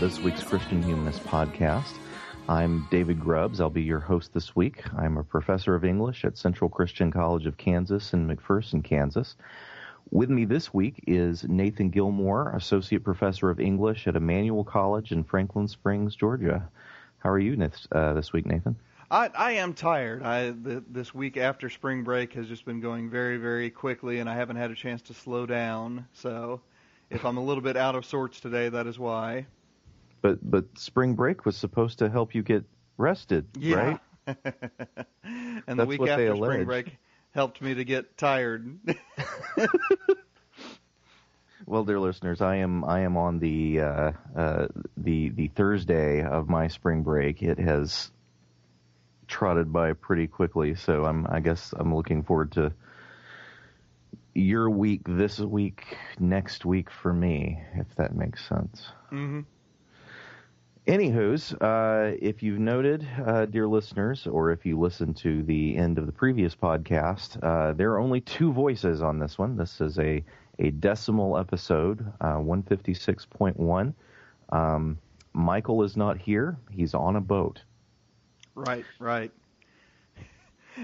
[0.00, 1.92] This week's Christian Humanist Podcast.
[2.48, 3.60] I'm David Grubbs.
[3.60, 4.82] I'll be your host this week.
[4.96, 9.36] I'm a professor of English at Central Christian College of Kansas in McPherson, Kansas.
[10.10, 15.22] With me this week is Nathan Gilmour, Associate Professor of English at Emmanuel College in
[15.22, 16.66] Franklin Springs, Georgia.
[17.18, 18.76] How are you this, uh, this week, Nathan?
[19.10, 20.22] I, I am tired.
[20.22, 24.30] I the, this week after spring break has just been going very very quickly, and
[24.30, 26.06] I haven't had a chance to slow down.
[26.14, 26.62] So,
[27.10, 29.44] if I'm a little bit out of sorts today, that is why.
[30.22, 32.64] But but spring break was supposed to help you get
[32.96, 33.76] rested, Yeah.
[33.76, 34.00] right?
[35.66, 36.96] and the week after spring break
[37.32, 38.78] helped me to get tired.
[41.66, 46.48] Well, dear listeners, I am I am on the uh, uh, the the Thursday of
[46.48, 47.42] my spring break.
[47.42, 48.10] It has
[49.28, 52.72] trotted by pretty quickly, so I'm I guess I'm looking forward to
[54.34, 58.88] your week this week, next week for me, if that makes sense.
[59.10, 59.40] hmm
[60.86, 65.98] Anywho's, uh, if you've noted, uh, dear listeners, or if you listened to the end
[65.98, 69.56] of the previous podcast, uh, there are only two voices on this one.
[69.56, 70.24] This is a,
[70.58, 73.92] a decimal episode, uh, 156.1.
[74.48, 74.98] Um,
[75.34, 76.56] Michael is not here.
[76.70, 77.62] He's on a boat.
[78.54, 79.30] Right, right.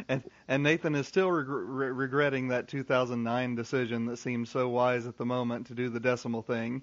[0.09, 5.07] And and Nathan is still reg- re- regretting that 2009 decision that seemed so wise
[5.07, 6.83] at the moment to do the decimal thing.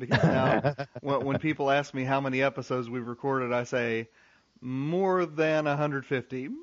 [0.08, 4.08] Because now, when, when people ask me how many episodes we've recorded, I say
[4.60, 6.48] more than 150.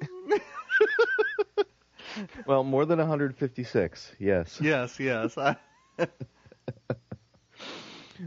[2.48, 4.60] Well, more than 156, yes.
[4.60, 5.38] yes, yes.
[5.38, 5.56] I,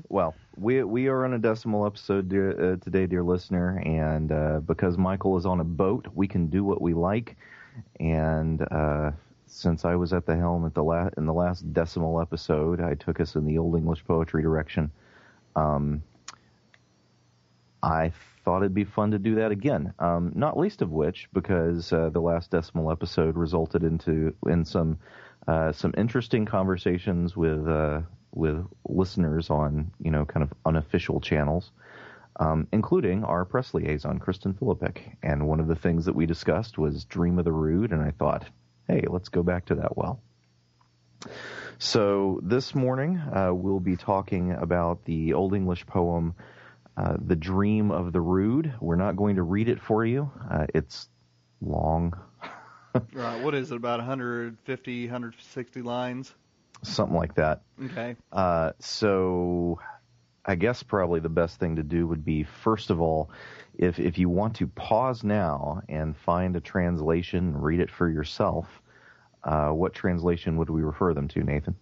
[0.08, 4.60] Well, we we are on a decimal episode dear, uh, today, dear listener, and uh,
[4.60, 7.36] because Michael is on a boat, we can do what we like.
[7.98, 9.10] And uh,
[9.46, 12.94] since I was at the helm at the la- in the last decimal episode, I
[12.94, 14.90] took us in the Old English poetry direction.
[15.60, 16.02] Um,
[17.82, 18.12] I
[18.44, 19.94] thought it'd be fun to do that again.
[19.98, 24.98] Um, not least of which because uh, the last decimal episode resulted into in some
[25.48, 31.70] uh, some interesting conversations with uh, with listeners on you know kind of unofficial channels,
[32.38, 35.16] um, including our press liaison Kristen Philippik.
[35.22, 38.12] And one of the things that we discussed was Dream of the Rood, and I
[38.12, 38.44] thought,
[38.88, 40.20] hey, let's go back to that well.
[41.82, 46.34] So this morning uh, we'll be talking about the Old English poem
[46.94, 50.66] uh, "The Dream of the Rood." We're not going to read it for you; uh,
[50.74, 51.08] it's
[51.62, 52.12] long,
[53.14, 56.34] right, what is it, about 150, 160 lines?
[56.82, 57.62] something like that.
[57.82, 58.16] Okay.
[58.30, 59.80] Uh, so
[60.44, 63.30] I guess probably the best thing to do would be first of all,
[63.78, 68.06] if if you want to pause now and find a translation and read it for
[68.06, 68.66] yourself,
[69.44, 71.76] uh, what translation would we refer them to, Nathan?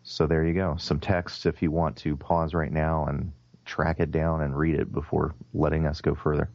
[0.02, 0.76] so there you go.
[0.78, 3.32] Some text if you want to pause right now and
[3.64, 6.48] track it down and read it before letting us go further.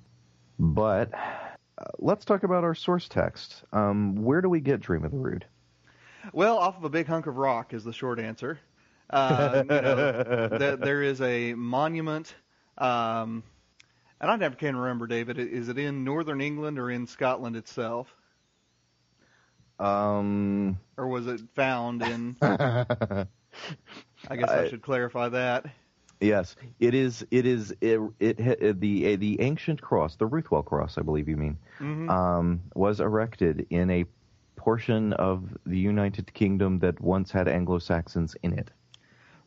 [0.60, 3.64] But uh, let's talk about our source text.
[3.72, 5.46] Um, where do we get Dream of the Rood?
[6.34, 8.60] Well, off of a big hunk of rock is the short answer.
[9.10, 10.12] Uh, you know,
[10.52, 12.34] there, there is a monument,
[12.78, 13.44] um,
[14.20, 15.38] and I never can remember, David.
[15.40, 18.14] Is it in northern England or in Scotland itself,
[19.80, 22.36] Um, or was it found in?
[22.42, 25.66] I guess I, I- should clarify that.
[26.20, 27.26] Yes, it is.
[27.32, 27.74] It is.
[27.82, 32.10] It, it, it the the ancient cross, the Ruthwell cross, I believe you mean, Mhm.
[32.10, 34.06] um, was erected in a
[34.58, 38.72] portion of the United Kingdom that once had Anglo Saxons in it.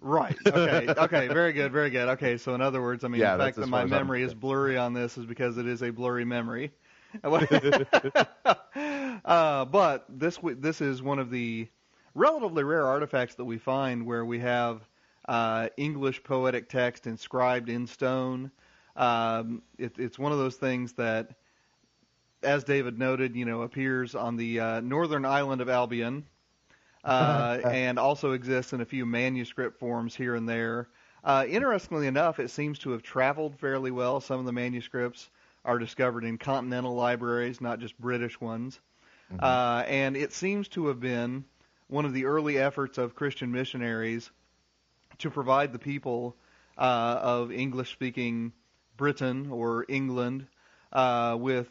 [0.00, 0.36] Right.
[0.46, 0.94] Okay.
[0.98, 1.28] Okay.
[1.28, 1.72] Very good.
[1.72, 2.08] Very good.
[2.10, 2.38] Okay.
[2.38, 4.22] So in other words, I mean, Yeah, the fact that my far as I'm memory
[4.22, 6.72] is blurry on this is because it is a blurry memory.
[7.24, 11.68] uh, but this this is one of the
[12.14, 14.88] relatively rare artifacts that we find where we have
[15.28, 18.50] uh, English poetic text inscribed in stone.
[18.96, 21.36] Um, it, it's one of those things that,
[22.42, 26.24] as David noted, you know, appears on the uh, northern island of Albion,
[27.04, 30.88] uh, and also exists in a few manuscript forms here and there.
[31.22, 34.20] Uh, interestingly enough, it seems to have traveled fairly well.
[34.20, 35.28] Some of the manuscripts
[35.64, 38.80] are discovered in continental libraries, not just British ones.
[39.38, 41.44] Uh, and it seems to have been
[41.86, 44.30] one of the early efforts of Christian missionaries
[45.18, 46.36] to provide the people
[46.76, 48.52] uh, of English speaking
[48.96, 50.46] Britain or England
[50.92, 51.68] uh, with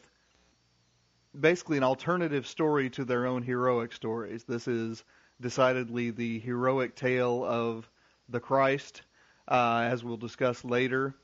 [1.38, 4.44] basically an alternative story to their own heroic stories.
[4.44, 5.04] This is
[5.42, 7.90] decidedly the heroic tale of
[8.30, 9.02] the Christ,
[9.48, 11.16] uh, as we'll discuss later.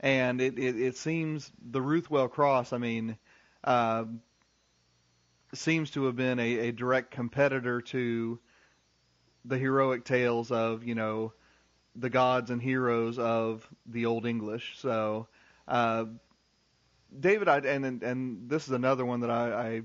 [0.00, 3.16] And it, it, it seems the Ruthwell Cross, I mean,
[3.62, 4.04] uh,
[5.54, 8.38] seems to have been a, a direct competitor to
[9.44, 11.32] the heroic tales of, you know,
[11.96, 14.74] the gods and heroes of the Old English.
[14.78, 15.28] So,
[15.68, 16.06] uh,
[17.18, 19.82] David, I, and and- this is another one that I, I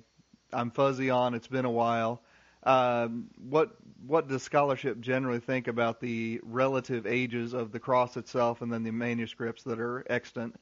[0.51, 1.33] I'm fuzzy on.
[1.33, 2.21] It's been a while.
[2.63, 8.61] Um, what what does scholarship generally think about the relative ages of the cross itself
[8.61, 10.55] and then the manuscripts that are extant?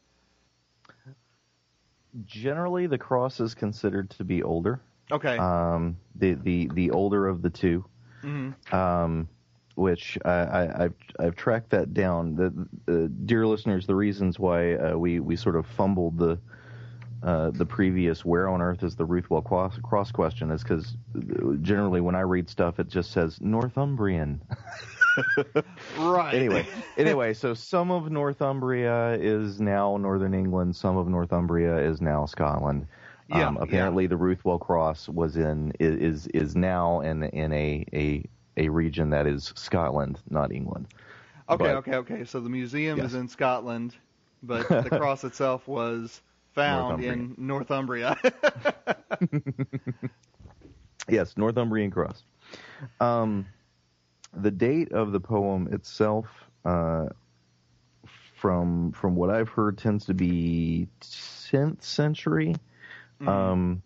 [2.26, 4.82] Generally, the cross is considered to be older.
[5.12, 5.38] Okay.
[5.38, 7.86] Um, the the the older of the two.
[8.22, 9.30] hmm um,
[9.78, 12.36] which I, I, I've I've tracked that down.
[12.36, 16.40] The, uh, dear listeners, the reasons why uh, we we sort of fumbled the
[17.22, 20.98] uh, the previous "Where on earth is the Ruthwell cross, cross question?" is because
[21.62, 24.42] generally when I read stuff, it just says Northumbrian.
[25.98, 26.36] Right.
[26.36, 30.76] anyway, anyway, so some of Northumbria is now Northern England.
[30.76, 32.86] Some of Northumbria is now Scotland.
[33.30, 38.26] Yeah, um, apparently, the Ruthwell Cross was in is is now in in a a
[38.58, 40.88] a region that is Scotland, not England.
[41.50, 42.26] Okay, But- okay, okay.
[42.26, 43.08] So the museum Yes.
[43.08, 43.96] is in Scotland,
[44.44, 46.22] but the cross itself was
[46.54, 48.18] found in Northumbria.
[51.10, 52.24] Yes, Northumbrian cross.
[53.00, 53.46] Um,
[54.34, 56.26] the date of the poem itself,
[56.66, 57.06] uh,
[58.36, 62.56] from from what I've heard, tends to be 10th century.
[63.26, 63.82] Um,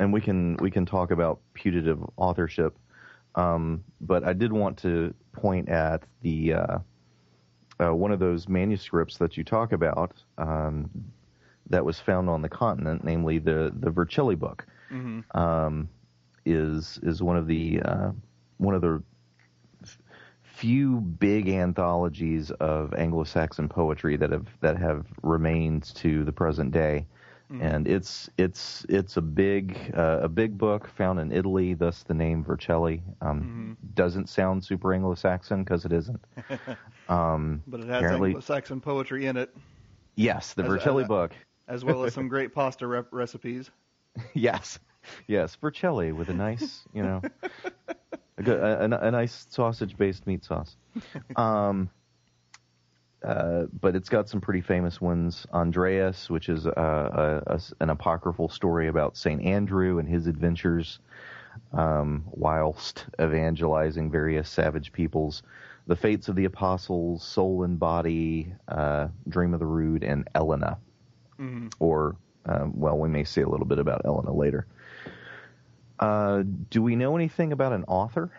[0.00, 2.76] and we can we can talk about putative authorship.
[3.36, 6.78] Um, but I did want to point at the uh,
[7.80, 10.90] uh, one of those manuscripts that you talk about um,
[11.68, 15.88] that was found on the continent, namely the the Vercelli book hmm um,
[16.44, 18.10] is is one of the uh,
[18.58, 19.02] one of the
[19.82, 19.98] f-
[20.42, 27.06] few big anthologies of Anglo-Saxon poetry that have that have remained to the present day.
[27.48, 32.12] And it's it's it's a big uh, a big book found in Italy, thus the
[32.14, 33.02] name Vercelli.
[33.20, 36.20] Um, Doesn't sound super Anglo-Saxon because it isn't.
[37.08, 39.54] Um, But it has Anglo-Saxon poetry in it,
[40.16, 41.32] yes, the As- Vercelli as- book.
[41.68, 43.70] as well as some great pasta rep- recipes.
[44.34, 44.80] Yes,
[45.28, 47.22] yes, Vercelli with a nice, you know,
[48.38, 50.74] a, good, a, a, a nice sausage-based meat sauce.
[51.36, 51.90] Um,
[53.24, 55.46] uh, but it's got some pretty famous ones.
[55.52, 60.98] Andreas, which is uh, a, a, an apocryphal story about Saint Andrew and his adventures
[61.72, 65.42] um, whilst evangelizing various savage peoples.
[65.86, 70.76] The Fates of the Apostles, Soul and Body, uh, Dream of the Rood, and Elene
[71.36, 74.66] hmm or um, well, we may say a little bit about Elene later.
[75.98, 78.30] Uh, do we know anything about an author?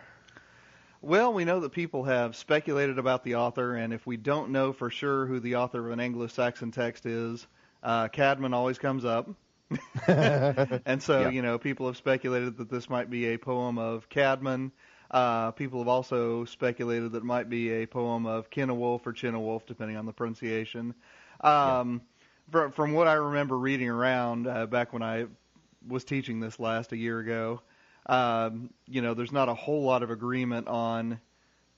[1.00, 4.72] Well, we know that people have speculated about the author, and if we don't know
[4.72, 7.46] for sure who the author of an Anglo-Saxon text is,
[7.84, 9.28] uh, Caedmon always comes up.
[10.08, 11.30] and so, Yeah.
[11.30, 14.72] you know, people have speculated that this might be a poem of Caedmon.
[15.10, 19.66] Uh, people have also speculated that it might be a poem of Kinewolf or Chinewolf,
[19.66, 20.94] depending on the pronunciation.
[21.42, 22.02] Um,
[22.50, 25.26] from, from what I remember reading around uh, back when I
[25.86, 27.60] was teaching this last a year ago,
[28.08, 31.20] um, you know, there's not a whole lot of agreement on,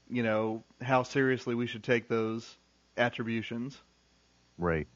[0.08, 2.56] you know, how seriously we should take those
[2.96, 3.78] attributions.
[4.58, 4.86] Right.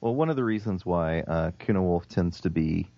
[0.00, 1.52] Well, one of the reasons why uh,
[2.08, 2.88] tends to be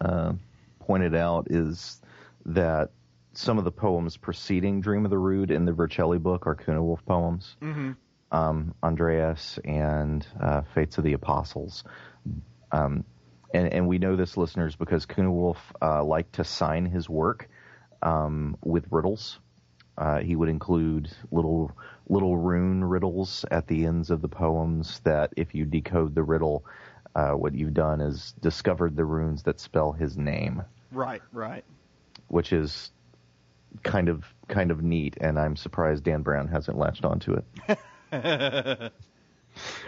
[0.00, 0.32] uh,
[0.78, 2.00] pointed out is
[2.46, 2.90] that
[3.32, 7.04] some of the poems preceding Dream of the Rood in the Vercelli book are Cynewulf
[7.04, 7.56] poems.
[7.60, 7.92] Mm-hmm.
[8.32, 11.84] um, Andreas and uh, Fates of the Apostles.
[12.72, 13.04] Um,
[13.54, 17.48] and, and we know this, listeners, because Cynewulf uh, liked to sign his work
[18.02, 19.38] um, with riddles.
[19.98, 21.72] Uh, he would include little
[22.08, 26.64] little rune riddles at the ends of the poems that, if you decode the riddle,
[27.14, 30.62] uh, what you've done is discovered the runes that spell his name,
[30.92, 31.64] Right, right.
[32.28, 32.90] which is
[33.82, 35.16] kind of kind of neat.
[35.20, 37.40] And I'm surprised Dan Brown hasn't latched onto
[38.12, 38.92] it.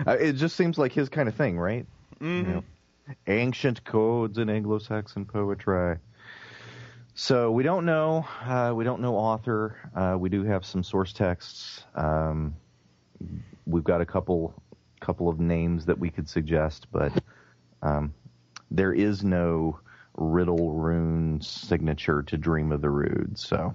[0.06, 1.86] Uh, it just seems like his kind of thing, right?
[2.22, 2.36] Mhm.
[2.36, 2.64] You know,
[3.26, 5.96] ancient codes in Anglo-Saxon poetry.
[7.14, 8.26] So we don't know.
[8.44, 9.76] Uh, we don't know author.
[9.94, 11.82] Uh, we do have some source texts.
[11.94, 12.54] Um,
[13.66, 14.54] we've got a couple
[15.00, 17.12] couple of names that we could suggest, but
[17.82, 18.12] um,
[18.70, 19.78] there is no
[20.16, 23.38] riddle rune signature to Dream of the Rood.
[23.38, 23.74] So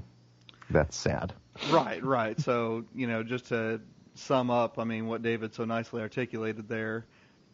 [0.69, 1.33] that's sad.
[1.71, 2.39] Right, right.
[2.39, 3.79] So, you know, just to
[4.15, 7.05] sum up, I mean, what David so nicely articulated there,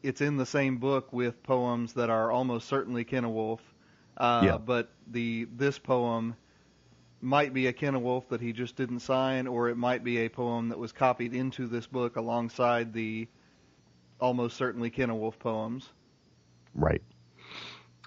[0.03, 3.59] it's in the same book with poems that are almost certainly Cynewulf,
[4.17, 4.57] uh, Yeah.
[4.57, 6.35] but the this poem
[7.21, 10.69] might be a Cynewulf that he just didn't sign, or it might be a poem
[10.69, 13.27] that was copied into this book alongside the
[14.21, 15.89] almost certainly Cynewulf poems.
[16.73, 17.01] Right.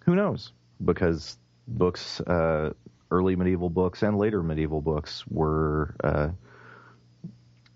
[0.04, 0.52] Who knows?
[0.84, 1.36] Because
[1.68, 2.72] books, uh,
[3.10, 6.30] early medieval books and later medieval books were uh,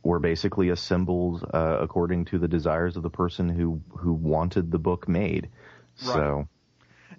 [0.07, 4.79] were basically assembled uh, according to the desires of the person who who wanted the
[4.79, 5.49] book made.
[5.97, 6.49] So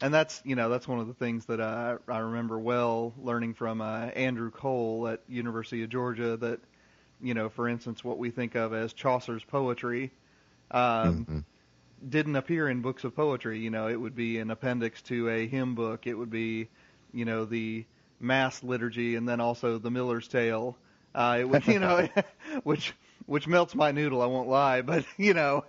[0.01, 3.55] and that's you know that's one of the things that I, I remember well learning
[3.55, 6.59] from uh, Andrew Cole at University of Georgia that
[7.21, 10.11] you know for instance what we think of as Chaucer's poetry
[10.71, 11.43] um, mhm.
[12.07, 15.47] didn't appear in books of poetry you know it would be an appendix to a
[15.47, 16.67] hymn book it would be
[17.11, 17.85] you know the
[18.19, 20.77] mass liturgy and then also the Miller's Tale
[21.15, 22.07] uh, it you know
[22.63, 22.93] which
[23.25, 25.65] which melts my noodle I won't lie but you know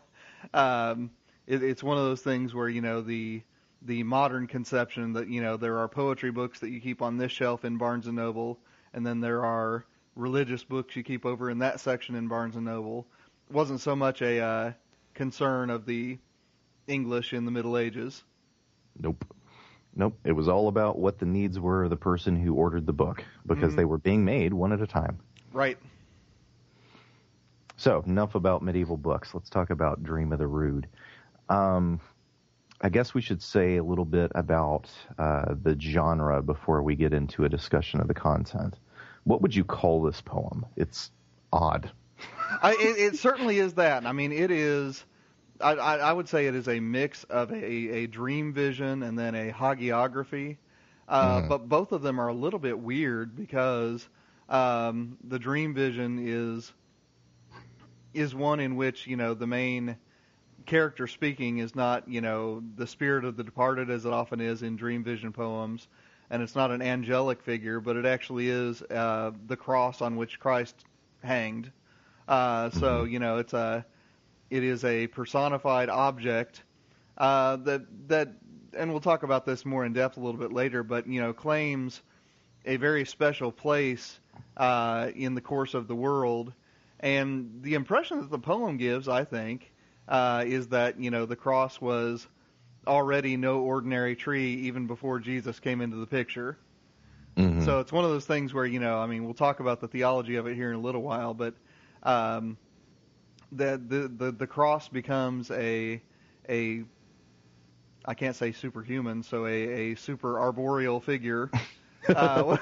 [0.54, 1.10] um,
[1.46, 3.42] it, it's one of those things where you know the
[3.82, 7.32] the modern conception that you know there are poetry books that you keep on this
[7.32, 8.58] shelf in Barnes and Noble,
[8.92, 9.84] and then there are
[10.16, 13.06] religious books you keep over in that section in Barnes and Noble.
[13.50, 14.72] wasn't so much a uh,
[15.14, 16.18] concern of the
[16.88, 18.24] English in the Middle Ages.
[18.98, 19.24] nope.
[19.94, 20.16] Nope.
[20.24, 23.24] It was all about what the needs were of the person who ordered the book
[23.46, 23.76] because Mhm.
[23.76, 25.18] they were being made one at a time.
[25.52, 25.78] Right.
[27.76, 29.34] So, enough about medieval books.
[29.34, 30.88] Let's talk about Dream of the Rood.
[31.48, 32.00] Um,
[32.80, 37.12] I guess we should say a little bit about uh, the genre before we get
[37.12, 38.76] into a discussion of the content.
[39.24, 40.66] What would you call this poem?
[40.76, 41.10] It's
[41.52, 41.90] odd.
[42.62, 44.06] I, it, it certainly is that.
[44.06, 45.04] I mean, it is.
[45.60, 49.18] I, I, I would say it is a mix of a, a dream vision and
[49.18, 50.56] then a hagiography.
[51.08, 51.48] Uh, Mhm.
[51.48, 54.08] But both of them are a little bit weird because
[54.48, 56.72] um, the dream vision is
[58.14, 59.96] is one in which you know the main
[60.66, 64.62] character speaking is not you know the spirit of the departed as it often is
[64.62, 65.88] in dream vision poems,
[66.30, 70.38] and it's not an angelic figure, but it actually is uh, the cross on which
[70.38, 70.84] Christ
[71.22, 71.70] hanged.
[72.26, 73.84] Uh, so you know, it's a,
[74.50, 76.62] it is a personified object
[77.16, 78.32] uh, that that,
[78.74, 80.82] and we'll talk about this more in depth a little bit later.
[80.82, 82.00] But you know, claims
[82.64, 84.20] a very special place
[84.56, 86.52] uh, in the course of the world,
[87.00, 89.72] and the impression that the poem gives, I think,
[90.08, 92.26] uh, is that you know the cross was
[92.86, 96.58] already no ordinary tree even before Jesus came into the picture.
[97.36, 97.62] Mhm.
[97.64, 99.88] So it's one of those things where you know, I mean, we'll talk about the
[99.88, 101.54] theology of it here in a little while, but
[102.02, 102.56] um,
[103.52, 106.02] the, the the the cross becomes a
[106.48, 106.84] a
[108.04, 111.50] I can't say superhuman, so a a super arboreal figure
[112.08, 112.56] uh,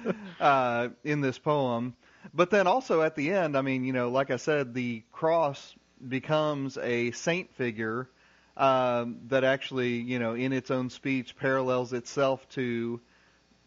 [0.40, 1.94] uh, in this poem.
[2.34, 5.74] But then also at the end, I mean, you know, like I said, the cross
[6.06, 8.08] becomes a saint figure
[8.56, 13.00] um, that actually, you know, in its own speech parallels itself to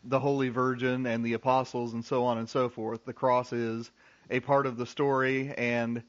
[0.03, 3.05] the Holy Virgin and the apostles and so on and so forth.
[3.05, 3.91] The cross is
[4.29, 6.03] a part of the story and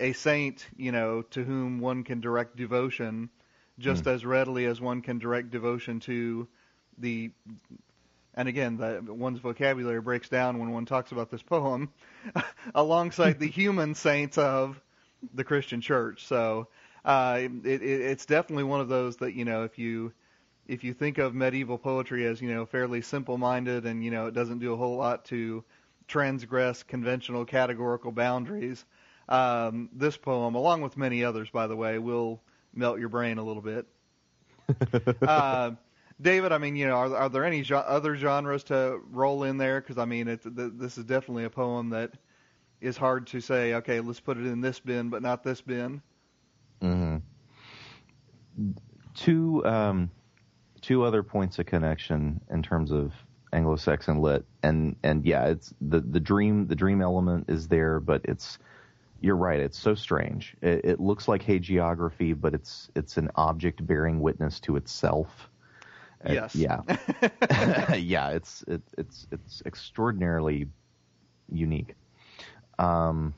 [0.00, 3.30] a saint, you know, to whom one can direct devotion
[3.78, 6.46] just as readily as one can direct devotion to
[6.98, 7.30] the
[8.34, 11.92] and again, the, one's vocabulary breaks down when one talks about this poem
[12.74, 14.80] alongside the human saints of
[15.34, 16.26] the Christian church.
[16.26, 16.68] So
[17.04, 20.12] uh, it, it, it's definitely one of those that you know if you
[20.66, 24.34] if you think of medieval poetry as you know fairly simple-minded and you know it
[24.34, 25.64] doesn't do a whole lot to
[26.08, 28.84] transgress conventional categorical boundaries,
[29.28, 32.40] um, this poem, along with many others, by the way, will
[32.74, 33.86] melt your brain a little bit.
[35.22, 35.72] uh,
[36.22, 39.58] David, I mean, you know, are, are there any jo- other genres to roll in
[39.58, 39.80] there?
[39.80, 42.12] Because I mean, th- this is definitely a poem that
[42.80, 43.74] is hard to say.
[43.74, 46.00] Okay, let's put it in this bin, but not this bin.
[46.80, 47.16] Mm-hmm.
[49.14, 50.10] Two um,
[50.80, 53.12] two other points of connection in terms of
[53.52, 58.22] Anglo-Saxon lit, and and yeah, it's the the dream the dream element is there, but
[58.24, 58.58] it's
[59.20, 59.60] you're right.
[59.60, 60.56] It's so strange.
[60.62, 65.48] It, it looks like hagiography, but it's it's an object bearing witness to itself.
[66.26, 66.54] Yes.
[66.54, 66.80] yeah.
[67.94, 68.30] yeah.
[68.30, 70.68] It's it, it's it's extraordinarily
[71.50, 71.94] unique.
[72.78, 73.34] Um,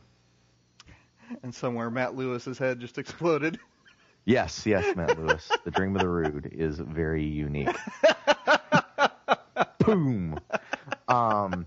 [1.43, 3.59] And somewhere Matt Lewis's head just exploded.
[4.25, 5.51] yes, yes, Matt Lewis.
[5.65, 7.75] the Dream of the Rood is very unique.
[9.79, 10.39] Boom.
[11.09, 11.67] Um,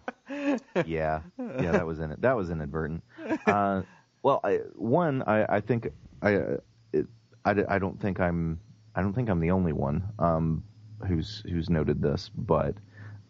[0.86, 2.22] yeah, yeah, that was in it.
[2.22, 3.04] That was inadvertent.
[3.46, 3.84] Uh,
[4.24, 5.90] well, I, one, I, I think
[6.22, 6.58] I, uh,
[6.94, 7.08] it,
[7.46, 8.60] I, I don't think I'm,
[8.96, 10.64] I don't think I'm the only one um,
[11.06, 12.75] who's who's noted this, but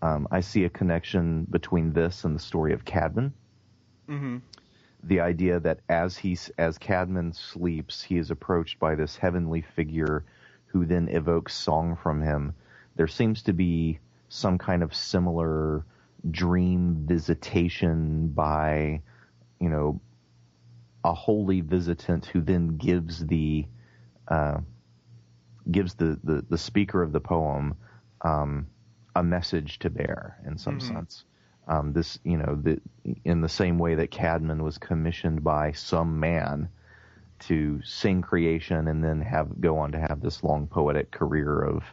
[0.01, 3.31] um, I see a connection between this and the story of Caedmon.
[4.07, 4.37] hmm
[5.03, 10.23] The idea that as he as Caedmon sleeps, he is approached by this heavenly figure,
[10.67, 12.53] who then evokes song from him.
[12.95, 15.85] There seems to be some kind of similar
[16.31, 19.01] dream visitation by,
[19.59, 20.01] you know,
[21.03, 23.65] a holy visitant who then gives the
[24.27, 24.59] uh,
[25.71, 27.75] gives the, the, the speaker of the poem
[28.21, 28.67] um,
[29.15, 30.81] a message to bear in some Mhm.
[30.81, 31.23] sense.
[31.67, 32.79] Um, this, you know, the,
[33.25, 36.69] in the same way that Caedmon was commissioned by some man
[37.39, 41.83] to sing creation and then have go on to have this long poetic career of,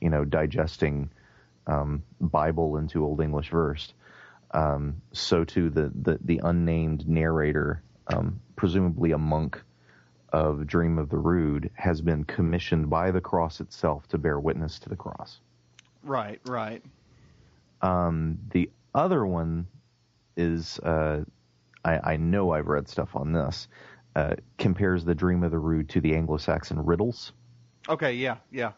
[0.00, 1.10] you know, digesting
[1.66, 3.92] um, Bible into Old English verse.
[4.52, 9.62] Um, so too the, the, the unnamed narrator, um, presumably a monk
[10.32, 14.78] of Dream of the Rood, has been commissioned by the cross itself to bear witness
[14.80, 15.40] to the cross.
[16.02, 16.82] Right, right.
[17.82, 19.66] Um, the other one
[20.36, 21.24] is, uh,
[21.84, 23.68] I, I know I've read stuff on this,
[24.16, 27.32] uh, compares the Dream of the Rood to the Anglo-Saxon riddles.
[27.88, 28.72] Okay, yeah, yeah.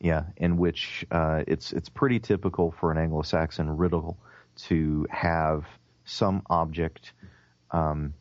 [0.00, 4.18] Yeah, in which uh, it's it's pretty typical for an Anglo-Saxon riddle
[4.66, 5.64] to have
[6.04, 7.12] some object
[7.70, 8.12] um,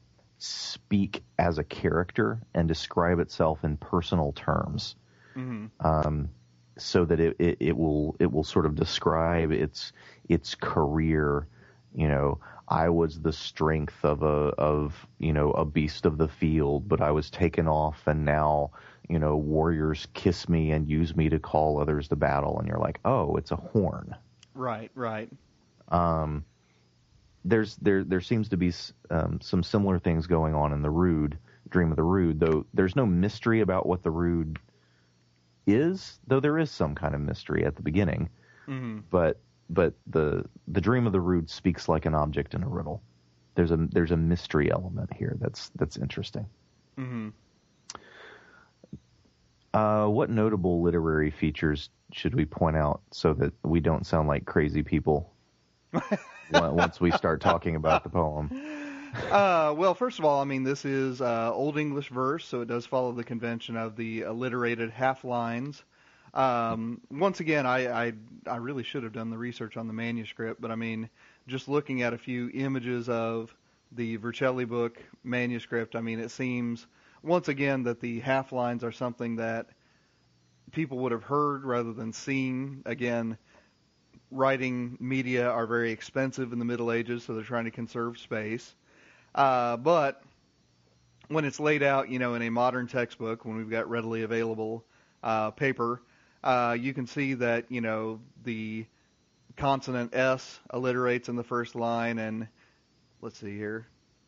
[0.44, 4.96] speak as a character and describe itself in personal terms,
[5.36, 6.30] hmm um,
[6.78, 9.94] so that it, it, it will it will sort of describe its
[10.28, 11.48] its career.
[11.96, 16.28] You know, I was the strength of a of you know a beast of the
[16.28, 18.72] field, but I was taken off, and now
[19.08, 22.60] you know warriors kiss me and use me to call others to battle.
[22.60, 24.16] And you're like, oh, it's a horn.
[24.56, 25.30] Right, right.
[25.88, 26.44] Um,
[27.46, 28.72] there's there there seems to be
[29.10, 31.38] um, some similar things going on in the Rood
[31.70, 34.60] Dream of the Rood, though there's no mystery about what the Rood
[35.66, 38.30] is, though there is some kind of mystery at the beginning.
[38.66, 42.68] hmm But but the the Dream of the Rood speaks like an object in a
[42.68, 43.02] riddle.
[43.56, 46.46] There's a there's a mystery element here that's that's interesting.
[46.98, 47.30] hmm
[49.74, 54.46] Uh, what notable literary features should we point out so that we don't sound like
[54.46, 55.33] crazy people
[56.52, 58.52] once we start talking about the poem?
[59.30, 62.68] Uh, well, first of all, I mean, this is uh, Old English verse, so it
[62.68, 65.84] does follow the convention of the alliterated half lines.
[66.34, 68.14] Um, once again, I, I
[68.48, 71.10] I really should have done the research on the manuscript, but I mean,
[71.48, 73.56] just looking at a few images of
[73.92, 76.88] the Vercelli book manuscript, I mean, it seems
[77.22, 79.68] once again that the half lines are something that
[80.72, 82.82] people would have heard rather than seen.
[82.86, 83.38] Again,
[84.34, 88.74] writing media are very expensive in the Middle Ages, so they're trying to conserve space.
[89.34, 90.22] Uh, but
[91.28, 94.84] when it's laid out, you know, in a modern textbook, when we've got readily available
[95.24, 96.02] uh, paper,
[96.44, 98.86] uh, you can see that you know the
[99.56, 102.48] consonant S alliterates in the first line, and
[103.22, 103.88] let's see here,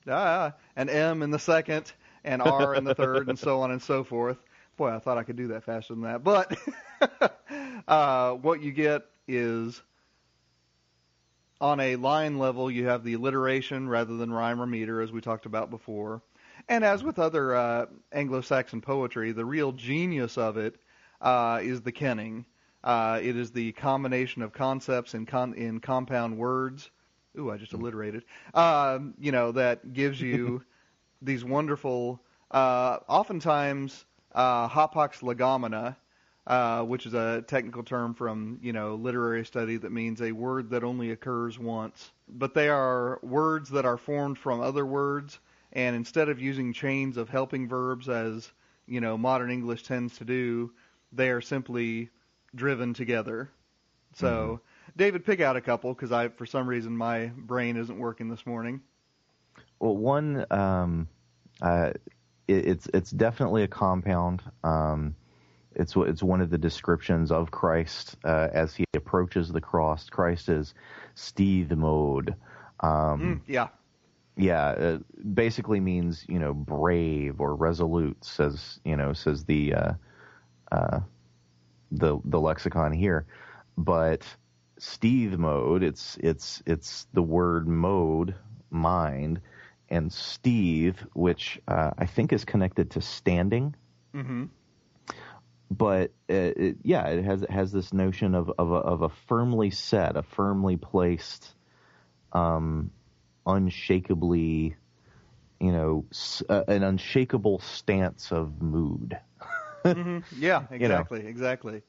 [0.09, 1.91] ah, an M in the second,
[2.23, 4.37] and R in the third, and so on and so forth.
[4.77, 6.57] Boy, I thought I could do that faster than that, but
[7.87, 9.81] uh, what you get is
[11.61, 15.21] on a line level, you have the alliteration rather than rhyme or meter, as we
[15.21, 16.21] talked about before.
[16.67, 20.75] And as with other uh, Anglo-Saxon poetry, the real genius of it
[21.21, 22.45] uh, is the kenning.
[22.83, 26.89] Uh, it is the combination of concepts in con- in compound words.
[27.37, 28.23] Ooh, I just alliterated.
[28.53, 30.63] Um, you know that gives you
[31.21, 35.95] these wonderful, uh, oftentimes uh, hapax legomena,
[36.47, 40.69] uh, which is a technical term from you know literary study that means a word
[40.69, 42.11] that only occurs once.
[42.27, 45.39] But they are words that are formed from other words,
[45.73, 48.51] and instead of using chains of helping verbs as
[48.87, 50.71] you know modern English tends to do,
[51.11, 52.09] they are simply
[52.53, 53.49] driven together.
[54.13, 54.61] So,
[54.95, 58.45] David, pick out a couple because I, for some reason, my brain isn't working this
[58.45, 58.81] morning.
[59.79, 61.07] Well, one, um,
[61.61, 61.91] uh,
[62.47, 64.41] it, it's it's definitely a compound.
[64.63, 65.15] Um,
[65.75, 70.09] it's it's one of the descriptions of Christ uh, as he approaches the cross.
[70.09, 70.73] Christ is
[71.15, 72.35] steed mode.
[72.81, 73.67] Um, Mm, yeah.
[74.37, 74.99] yeah, uh,
[75.33, 78.23] basically means you know brave or resolute.
[78.23, 79.93] Says you know says the uh,
[80.71, 80.99] uh,
[81.91, 83.25] the the lexicon here,
[83.77, 84.23] but
[84.77, 85.83] Steve mode.
[85.83, 88.35] It's it's it's the word mode
[88.69, 89.41] mind
[89.89, 93.75] and Steve, which uh, I think is connected to standing.
[94.13, 94.45] hmm
[95.69, 99.09] But uh, it, yeah, it has it has this notion of of a, of a
[99.09, 101.55] firmly set, a firmly placed,
[102.33, 102.91] um,
[103.45, 104.75] unshakably,
[105.59, 109.19] you know, s- uh, an unshakable stance of mood.
[109.91, 111.07] hmm Yeah, You know.
[111.07, 111.83] exactly, exactly.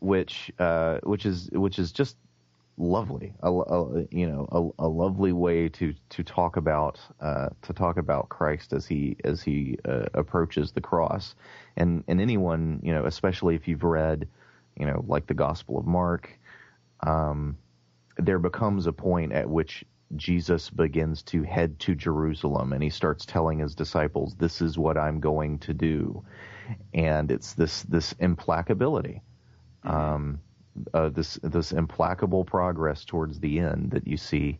[0.00, 2.16] which uh, which is which is just
[2.76, 3.34] lovely.
[3.42, 7.96] A, a, you know, a, a lovely way to to talk about uh, to talk
[7.96, 11.34] about Christ as he as he uh, approaches the cross,
[11.76, 14.28] and and anyone you know, especially if you've read,
[14.78, 16.38] you know, like the Gospel of Mark,
[17.00, 17.56] um,
[18.16, 19.84] there becomes a point at which
[20.16, 24.98] Jesus begins to head to Jerusalem and he starts telling his disciples, "This is what
[24.98, 26.24] I'm going to do,"
[26.94, 29.20] and it's this this implacability.
[29.84, 30.40] Um,
[30.94, 34.58] uh, this this implacable progress towards the end that you see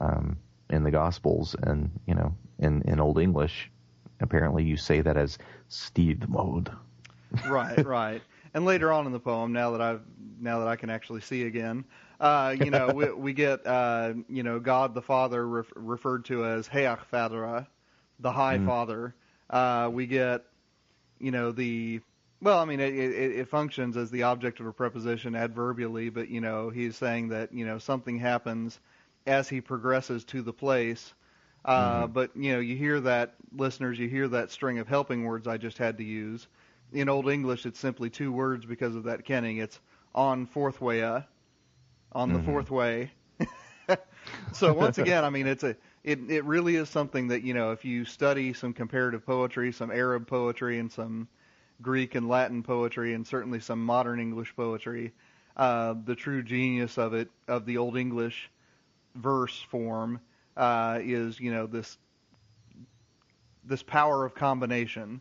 [0.00, 0.36] um,
[0.70, 3.70] in the Gospels, and you know, in in Old English,
[4.20, 6.70] apparently you say that as steed mode.
[7.46, 8.22] right, right.
[8.54, 10.02] And later on in the poem, now that I've
[10.40, 11.84] now that I can actually see again,
[12.20, 16.44] uh, you know, we, we get uh, you know God the Father ref- referred to
[16.44, 17.66] as Heach Fadra,
[18.20, 18.66] the High Mm.
[18.66, 19.14] Father.
[19.50, 20.44] Uh, we get
[21.18, 22.00] you know the
[22.42, 26.28] well, I mean, it, it, it functions as the object of a preposition adverbially, but
[26.28, 28.80] you know he's saying that you know something happens
[29.26, 31.14] as he progresses to the place.
[31.64, 35.48] Uh, But you know, you hear that, listeners, you hear that string of helping words
[35.48, 36.48] I just had to use.
[36.92, 39.58] In Old English, it's simply two words because of that kenning.
[39.58, 39.80] It's
[40.14, 41.22] on fourth way, uh,
[42.12, 42.40] on the Mhm.
[42.40, 43.12] fourth way.
[44.52, 47.72] so once again, I mean, it's a it it really is something that you know
[47.72, 51.28] if you study some comparative poetry, some Arab poetry, and some
[51.82, 55.12] Greek and Latin poetry, and certainly some modern English poetry,
[55.56, 58.50] uh, the true genius of it of the Old English
[59.14, 60.20] verse form
[60.56, 61.98] uh, is you know this
[63.64, 65.20] this power of combination,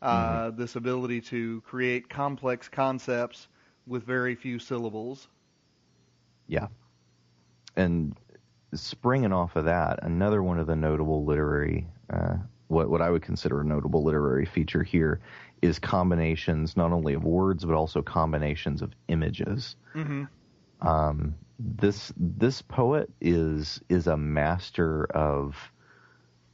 [0.00, 3.48] uh, this ability to create complex concepts
[3.86, 5.28] with very few syllables.
[6.46, 6.68] Yeah,
[7.76, 8.16] and
[8.74, 12.36] springing off of that, another one of the notable literary, uh,
[12.72, 15.20] what what I would consider a notable literary feature here,
[15.60, 19.76] is combinations not only of words but also combinations of images.
[19.94, 20.24] Mm-hmm.
[20.86, 25.56] Um, this this poet is is a master of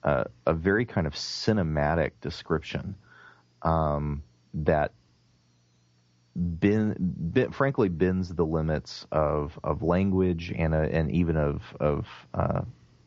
[0.02, 2.96] uh, a very kind of cinematic description
[3.62, 4.22] um,
[4.54, 4.92] that
[7.52, 12.62] frankly bends the limits of of language and uh and even of of uh,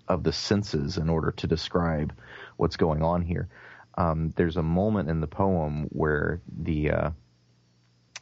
[0.08, 2.13] of the senses in order to describe
[2.62, 3.50] what's going on here.
[3.97, 7.10] Um, there's a moment in the poem where the uh,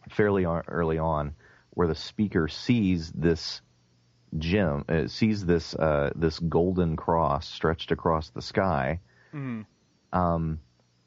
[0.09, 1.35] fairly on, early on
[1.71, 3.61] where the speaker sees this
[4.37, 9.01] gem, uh, sees this uh, this golden cross stretched across the sky,
[9.33, 9.61] Mm-hmm.
[10.17, 10.59] um,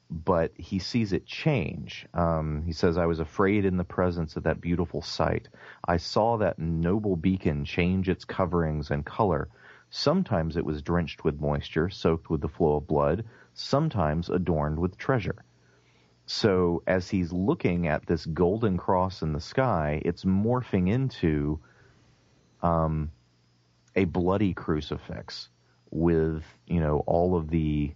[0.09, 2.05] but he sees it change.
[2.13, 5.49] Um, he says, "I was afraid in the presence of that beautiful sight.
[5.85, 9.49] I saw that noble beacon change its coverings and color.
[9.95, 13.25] Sometimes it was drenched with moisture, soaked with the flow of blood.
[13.53, 15.45] Sometimes adorned with treasure."
[16.25, 21.59] So as he's looking at this golden cross in the sky, it's morphing into
[22.63, 23.11] um,
[23.95, 25.49] a bloody crucifix
[25.91, 27.93] with you know all of the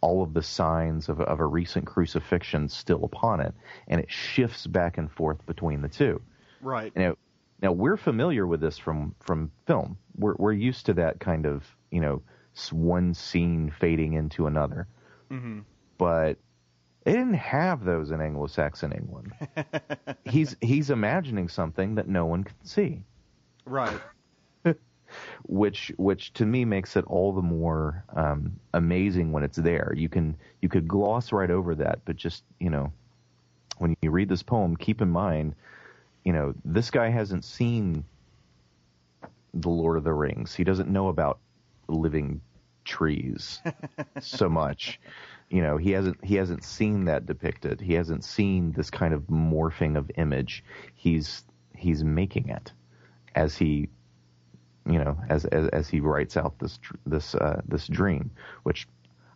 [0.00, 3.54] all of the signs of, of a recent crucifixion still upon it,
[3.86, 6.20] and it shifts back and forth between the two.
[6.60, 6.94] Right.
[6.96, 7.14] Now,
[7.62, 9.98] now we're familiar with this from from film.
[10.18, 12.22] We're we're used to that kind of you know
[12.72, 14.86] one scene fading into another,
[15.30, 15.60] Mm-hmm.
[15.98, 16.36] but
[17.04, 19.32] they didn't have those in Anglo-Saxon England.
[20.24, 23.02] he's he's imagining something that no one can see,
[23.64, 23.98] Right.
[25.46, 29.92] which which to me makes it all the more um, amazing when it's there.
[29.96, 32.92] You can you could gloss right over that, but just you know
[33.78, 35.54] when you read this poem, keep in mind,
[36.24, 38.04] you know this guy hasn't seen
[39.62, 40.54] the Lord of the Rings.
[40.54, 41.38] He doesn't know about
[41.88, 42.40] living
[42.84, 43.60] trees
[44.20, 45.00] so much.
[45.50, 47.80] You know, he hasn't he hasn't seen that depicted.
[47.80, 50.64] He hasn't seen this kind of morphing of image.
[50.94, 51.44] He's
[51.74, 52.72] he's making it
[53.34, 53.88] as he
[54.86, 58.30] you know as as, as he writes out this this uh, this dream,
[58.62, 58.88] which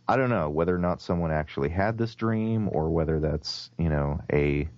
[0.09, 3.89] I don't know whether or not someone actually had this dream or whether that's you
[3.89, 4.69] know a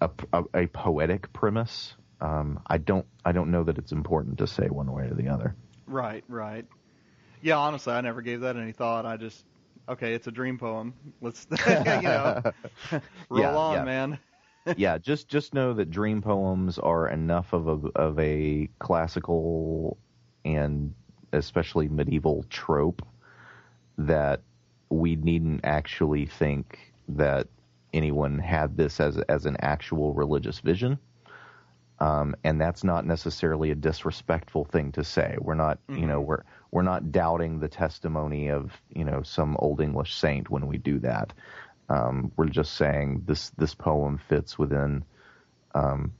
[0.00, 1.94] a, a, a poetic premise.
[2.20, 5.28] Um, I don't I don't know that it's important to say one way or the
[5.28, 5.56] other.
[5.86, 6.66] Right, right.
[7.40, 9.06] Yeah, honestly, I never gave that any thought.
[9.06, 9.44] I just,
[9.88, 10.94] okay, it's a dream poem.
[11.20, 11.46] Let's,
[12.00, 12.36] you know,
[13.28, 13.84] roll Yeah, on, yeah.
[13.84, 14.18] man.
[14.74, 19.98] yeah, just just know that dream poems are enough of a of a classical
[20.44, 20.94] and
[21.32, 23.02] especially medieval trope
[23.98, 24.42] that
[24.90, 27.48] we needn't actually think that
[27.92, 30.98] anyone had this as as an actual religious vision.
[31.98, 35.36] Um, and that's not necessarily a disrespectful thing to say.
[35.40, 39.80] We're not, you know, we're we're not doubting the testimony of you know some old
[39.80, 41.32] English saint when we do that.
[41.88, 45.04] Um, we're just saying this this poem fits within
[45.74, 46.12] um,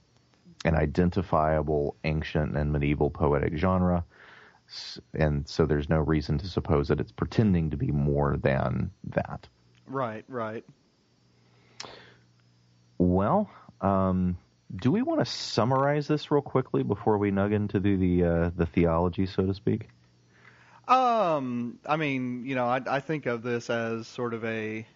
[0.64, 4.04] an identifiable ancient and medieval poetic genre,
[5.12, 9.46] and so there's no reason to suppose that it's pretending to be more than that.
[9.86, 10.64] Right, right.
[12.98, 13.50] Well,
[13.82, 14.38] um,
[14.74, 18.50] do we want to summarize this real quickly before we nug into the the, uh,
[18.56, 19.88] the theology, so to speak?
[20.88, 24.86] Um, I mean, you know, I, I think of this as sort of a,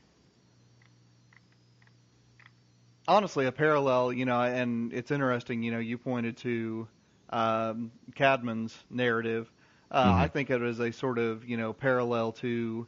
[3.09, 6.87] honestly, a parallel, you know, and it's interesting, you know, you pointed to
[7.31, 9.51] um, Caedmon's narrative.
[9.91, 10.21] Uh, Mhm.
[10.21, 12.87] I think of it as a sort of, you know, parallel to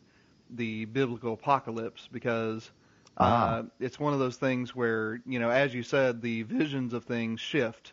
[0.50, 2.70] the biblical apocalypse because
[3.18, 3.56] Ah.
[3.56, 7.04] uh, it's one of those things where, you know, as you said, the visions of
[7.04, 7.92] things shift,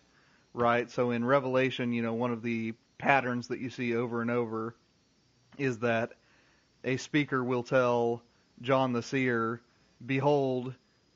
[0.54, 0.90] right?
[0.90, 4.76] So in Revelation, you know, one of the patterns that you see over and over
[5.58, 6.14] is that
[6.84, 8.22] a speaker will tell
[8.62, 9.62] John the seer,
[10.06, 10.74] "Behold,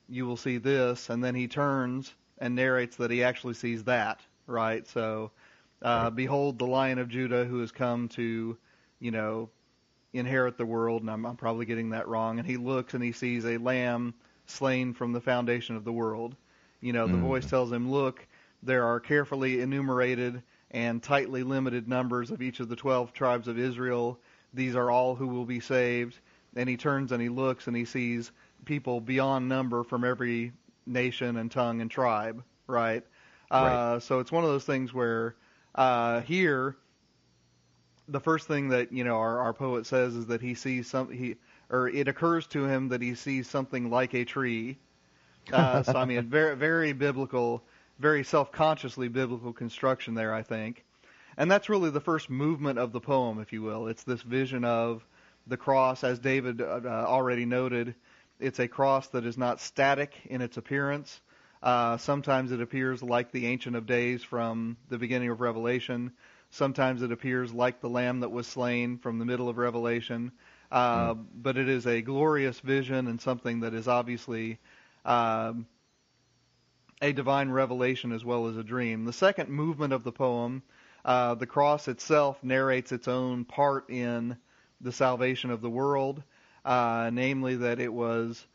[0.08, 4.20] you will see this," and then he turns and narrates that he actually sees that,
[4.46, 4.86] right?
[4.86, 5.30] So,
[5.82, 8.56] uh, behold, the Lion of Judah who has come to,
[9.00, 9.48] you know,
[10.14, 12.38] inherit the world, and I'm, I'm probably getting that wrong.
[12.38, 14.14] And he looks and he sees a lamb
[14.46, 16.36] slain from the foundation of the world.
[16.80, 17.20] You know, the Mm.
[17.20, 18.26] voice tells him, "Look,
[18.62, 23.58] there are carefully enumerated and tightly limited numbers of each of the 12 tribes of
[23.58, 24.18] Israel.
[24.52, 26.18] These are all who will be saved.
[26.56, 28.30] And he turns and he looks and he sees
[28.64, 30.52] people beyond number from every
[30.86, 33.04] nation and tongue and tribe, right?
[33.50, 35.34] Uh, so it's one of those things where
[35.74, 36.76] uh, here,
[38.08, 41.10] the first thing that you know our, our poet says is that he sees some
[41.10, 41.36] he
[41.70, 44.78] or it occurs to him that he sees something like a tree.
[45.52, 47.62] Uh, so I mean, very very biblical,
[47.98, 50.84] very self-consciously biblical construction there, I think.
[51.36, 53.88] And that's really the first movement of the poem, if you will.
[53.88, 55.04] It's this vision of
[55.46, 57.94] the cross, as David uh, uh, already noted.
[58.38, 61.20] It's a cross that is not static in its appearance.
[61.62, 66.12] Uh, sometimes it appears like the Ancient of Days from the beginning of Revelation.
[66.54, 70.30] Sometimes it appears like the Lamb that was slain from the middle of Revelation.
[70.70, 74.58] Uh, But it is a glorious vision and something that is obviously
[75.04, 75.66] um,
[77.02, 79.04] a divine revelation as well as a dream.
[79.04, 80.62] The second movement of the poem,
[81.04, 84.36] uh, the cross itself narrates its own part in
[84.80, 86.22] the salvation of the world,
[86.64, 88.46] uh, namely that it was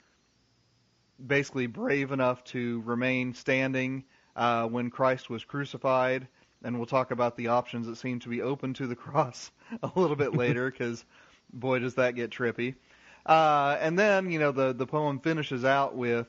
[1.25, 4.05] basically brave enough to remain standing
[4.37, 6.29] uh, when Christ was crucified.
[6.63, 9.51] And we'll talk about the options that seem to be open to the cross
[9.83, 11.05] a little bit later, because
[11.53, 12.75] boy, does that get trippy.
[13.25, 16.27] Uh, and then, you know, the the poem finishes out with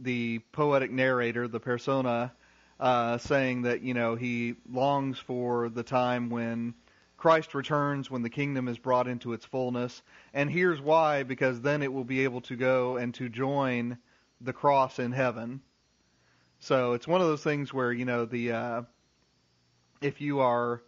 [0.00, 2.32] the poetic narrator, the persona,
[2.78, 6.74] uh, saying that you know he longs for the time when
[7.16, 10.02] Christ returns, when the kingdom is brought into its fullness,
[10.34, 13.98] and here's why: because then it will be able to go and to join
[14.40, 15.62] the cross in heaven.
[16.58, 18.82] So it's one of those things where you know the uh,
[20.00, 20.82] if you are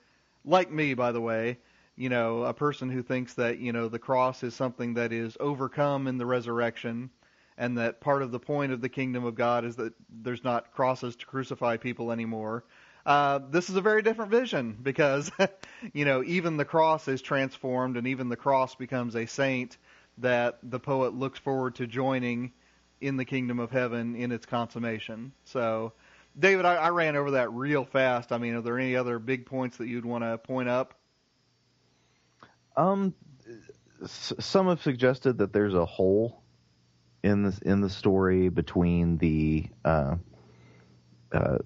[0.44, 1.58] like me, by the way,
[1.96, 5.36] you know, a person who thinks that, you know, the cross is something that is
[5.40, 7.10] overcome in the resurrection
[7.58, 9.92] and that part of the point of the kingdom of God is that
[10.22, 12.64] there's not crosses to crucify people anymore.
[13.04, 15.30] Uh, this is a very different vision because,
[15.92, 19.76] you know, even the cross is transformed and even the cross becomes a saint
[20.18, 22.52] that the poet looks forward to joining
[23.00, 25.32] in the kingdom of heaven in its consummation.
[25.44, 25.92] So,
[26.36, 28.32] David, I, I ran over that real fast.
[28.32, 30.94] I mean, are there any other big points that you'd want to point up?
[32.76, 33.14] Um,
[34.02, 36.42] s- some have suggested that there's a hole
[37.22, 40.16] in the in the story between the uh,
[41.32, 41.58] uh, uh,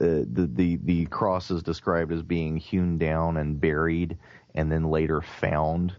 [0.00, 4.18] the the the cross is described as being hewn down and buried,
[4.54, 5.96] and then later found.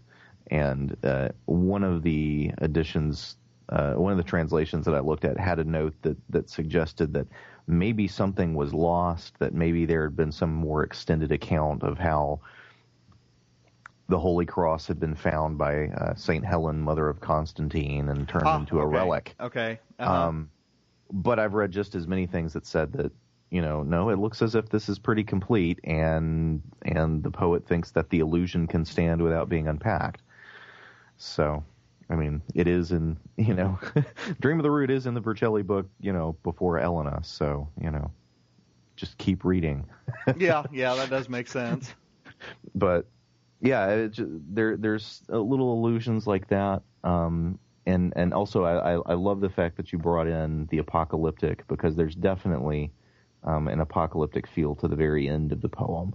[0.50, 3.36] And uh, one of the editions,
[3.68, 7.12] uh, one of the translations that I looked at had a note that that suggested
[7.14, 7.26] that
[7.66, 12.40] maybe something was lost, that maybe there had been some more extended account of how
[14.08, 18.46] the Holy Cross had been found by uh, Saint Helen, mother of Constantine, and turned
[18.46, 18.94] Ah, into a okay.
[18.94, 19.34] relic.
[19.40, 19.80] Okay.
[19.98, 20.28] Uh-huh.
[20.28, 20.50] Um,
[21.10, 23.12] but I've read just as many things that said that
[23.50, 27.64] you know, no, it looks as if this is pretty complete, and and the poet
[27.66, 30.22] thinks that the illusion can stand without being unpacked.
[31.18, 31.62] So,
[32.10, 33.78] I mean, it is in you know,
[34.40, 37.24] Dream of the Rood is in the Vercelli book, you know, before Elene.
[37.24, 38.10] So you know,
[38.96, 39.86] just keep reading.
[40.36, 41.94] yeah, yeah, that does make sense.
[42.74, 43.06] but
[43.60, 46.82] yeah, there there's little illusions like that.
[47.02, 50.78] Um, and and also I, I I love the fact that you brought in the
[50.78, 52.90] apocalyptic because there's definitely
[53.44, 56.14] um, an apocalyptic feel to the very end of the poem,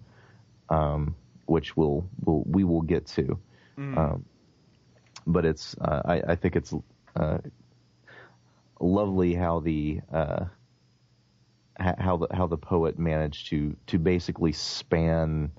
[0.70, 3.40] um, which we'll, we'll we will get to.
[3.98, 4.26] Um,
[5.28, 6.74] but it's uh, I, I think it's
[7.16, 7.38] uh,
[8.80, 10.46] lovely how the uh,
[11.80, 15.52] how the how the poet managed to to basically span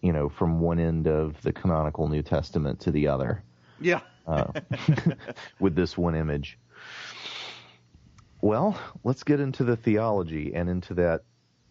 [0.00, 3.42] you know from one end of the canonical New Testament to the other
[3.80, 4.00] Yeah.
[4.26, 4.46] uh,
[5.60, 6.58] with this one image.
[8.40, 11.22] Well, let's get into the theology and into that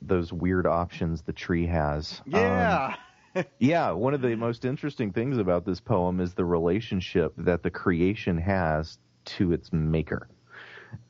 [0.02, 2.22] those weird options the tree has.
[2.34, 2.96] Um,
[3.60, 3.92] Yeah.
[3.92, 8.38] one of the most interesting things about this poem is the relationship that the creation
[8.38, 10.28] has to its maker.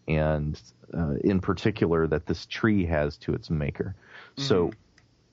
[0.08, 0.60] And
[0.98, 3.96] uh, in particular, that this tree has to its maker.
[4.38, 4.72] So,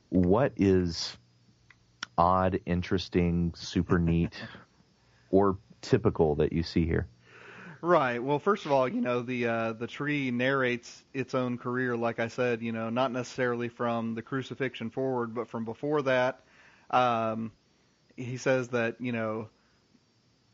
[0.09, 1.17] what is
[2.19, 4.35] odd, interesting, super neat,
[5.31, 7.07] or typical that you see here?
[7.83, 8.23] Right.
[8.23, 12.21] Well, first of all, you know the uh, the tree narrates its own career, like
[12.21, 12.61] I said.
[12.61, 16.41] You know, not necessarily from the crucifixion forward, but from before that.
[16.91, 17.53] Um,
[18.17, 19.49] he says that you know,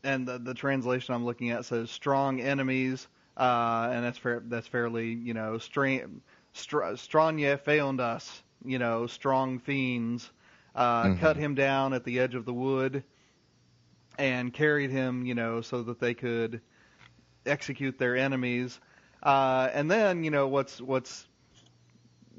[0.03, 4.67] and the, the translation I'm looking at says strong enemies, uh, and that's fair, that's
[4.67, 6.21] fairly you know strain
[6.53, 10.31] str- stranye feondas, you know, strong fiends,
[10.75, 13.03] uh, cut him down at the edge of the wood,
[14.17, 16.61] and carried him, you know, so that they could
[17.45, 18.79] execute their enemies.
[19.23, 21.27] Uh, and then, you know, what's what's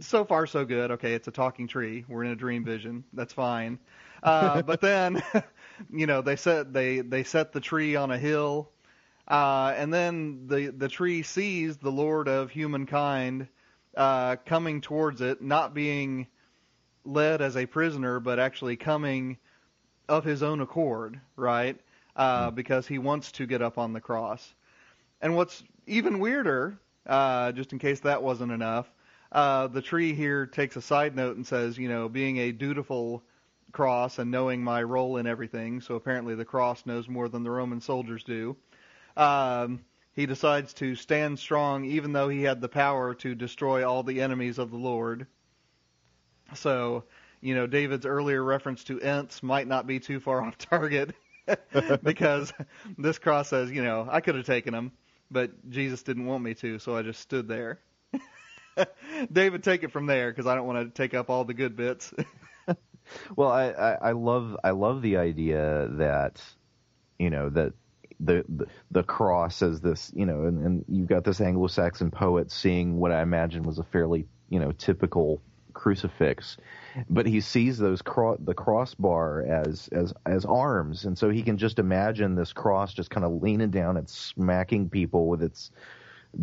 [0.01, 0.93] so far so good.
[0.93, 2.05] Okay, it's a talking tree.
[2.09, 3.05] We're in a dream vision.
[3.13, 3.79] That's fine.
[4.23, 5.23] Uh, but then,
[5.93, 8.71] you know, they set they they set the tree on a hill,
[9.29, 13.49] uh, and then the the tree sees the Lord of humankind
[13.97, 16.27] uh, coming towards it, not being
[17.05, 19.39] led as a prisoner, but actually coming
[20.09, 21.79] of his own accord, right?
[22.17, 24.55] Uh, Because he wants to get up on the cross.
[25.21, 28.91] And what's even weirder, uh, just in case that wasn't enough,
[29.31, 33.23] uh, the tree here takes a side note and says, you know, being a dutiful
[33.73, 37.51] cross and knowing my role in everything, so apparently the cross knows more than the
[37.51, 38.57] Roman soldiers do.
[39.17, 39.81] Um,
[40.15, 44.21] he decides to stand strong even though he had the power to destroy all the
[44.21, 45.27] enemies of the Lord.
[46.55, 47.05] So,
[47.41, 51.15] you know, David's earlier reference to Ents might not be too far off target
[52.03, 52.53] because
[52.97, 54.93] this cross says, you know, I could have taken him,
[55.31, 57.81] but Jesus didn't want me to, so I just stood there.
[59.33, 61.77] David, take it from there because I don't want to take up all the good
[61.77, 62.13] bits.
[63.37, 66.43] Well, I, I, I love I love the idea that
[67.19, 67.73] you know that
[68.21, 72.51] the the, the cross as this you know and, and you've got this Anglo-Saxon poet
[72.51, 75.41] seeing what I imagine was a fairly you know typical
[75.73, 76.57] crucifix,
[77.09, 81.57] but he sees those cro- the crossbar as as as arms, and so he can
[81.57, 85.71] just imagine this cross just kind of leaning down and smacking people with its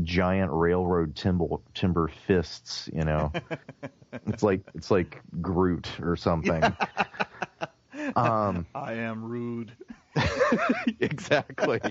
[0.03, 3.31] giant railroad timber timber fists, you know.
[4.27, 6.63] it's like it's like Groot or something.
[8.15, 9.71] um I am Rood.
[10.99, 11.81] exactly.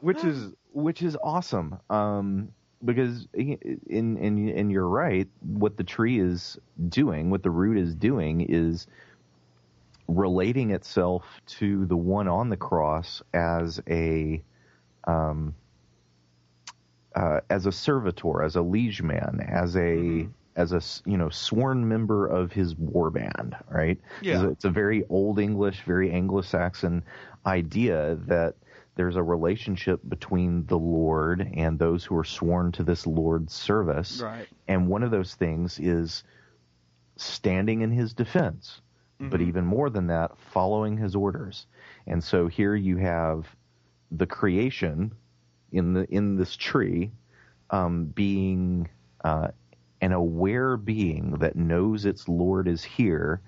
[0.00, 1.78] which is which is awesome.
[1.90, 2.52] Um
[2.84, 7.94] because in in and you're right, what the tree is doing, what the Rood is
[7.94, 8.86] doing is
[10.08, 14.42] relating itself to the one on the cross as a
[15.04, 15.54] um
[17.14, 21.88] uh, as a servitor, as a liege man, as a as a you know sworn
[21.88, 23.98] member of his war band, right?
[24.20, 24.48] Yeah.
[24.48, 27.02] It's a, very old English, very Anglo-Saxon
[27.46, 28.54] idea that
[28.96, 34.20] there's a relationship between the Lord and those who are sworn to this Lord's service,
[34.20, 34.46] Right.
[34.68, 36.24] and one of those things is
[37.16, 38.80] standing in his defense,
[39.18, 41.66] but even more than that, following his orders.
[42.06, 43.46] And so here you have
[44.10, 45.12] the creation
[45.72, 47.10] in the in this tree
[47.70, 48.88] um, being
[49.24, 49.48] uh,
[50.00, 53.40] an aware being that knows its Lord is here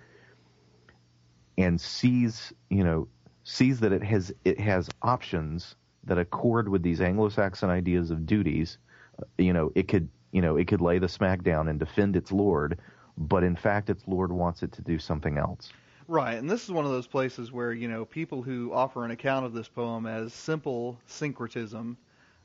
[1.59, 3.09] and sees you know
[3.45, 8.79] sees that it has it has options that accord with these Anglo-Saxon ideas of duties.
[9.19, 12.17] Uh, You know, it could you know it could lay the smack down and defend
[12.17, 12.79] its Lord,
[13.17, 15.73] but in fact, its Lord wants it to do something else.
[16.09, 19.11] Right, and this is one of those places where you know people who offer an
[19.11, 21.97] account of this poem as simple syncretism.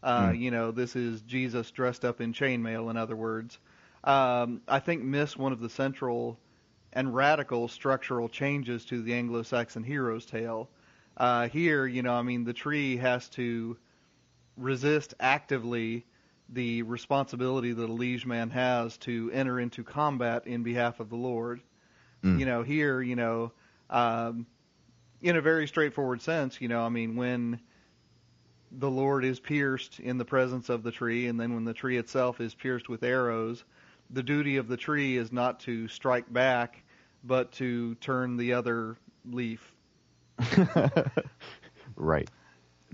[0.04, 0.40] Uh, Mm.
[0.40, 2.90] You know, this is Jesus dressed up in chainmail.
[2.90, 3.60] In other words,
[4.04, 6.38] um, I think miss one of the central
[6.94, 10.70] and radical structural changes to the Anglo-Saxon hero's tale.
[11.18, 13.78] Uh, here, you know, I mean, the tree has to
[14.56, 16.06] resist actively
[16.50, 21.16] the responsibility that a liege man has to enter into combat in behalf of the
[21.16, 21.60] Lord.
[22.24, 22.40] Mm.
[22.40, 23.52] You know, here, you know,
[23.90, 24.46] um,
[25.22, 27.60] in a very straightforward sense, you know, I mean, when
[28.72, 31.98] the Lord is pierced in the presence of the tree, and then when the tree
[31.98, 33.64] itself is pierced with arrows,
[34.10, 36.84] the duty of the tree is not to strike back,
[37.24, 39.74] but to turn the other leaf.
[41.96, 42.30] right.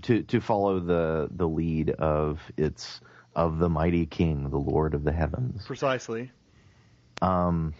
[0.02, 3.00] To to follow the the lead of its
[3.36, 5.64] of the mighty King, the Lord of the heavens.
[5.66, 6.30] Precisely.
[7.22, 7.74] Um,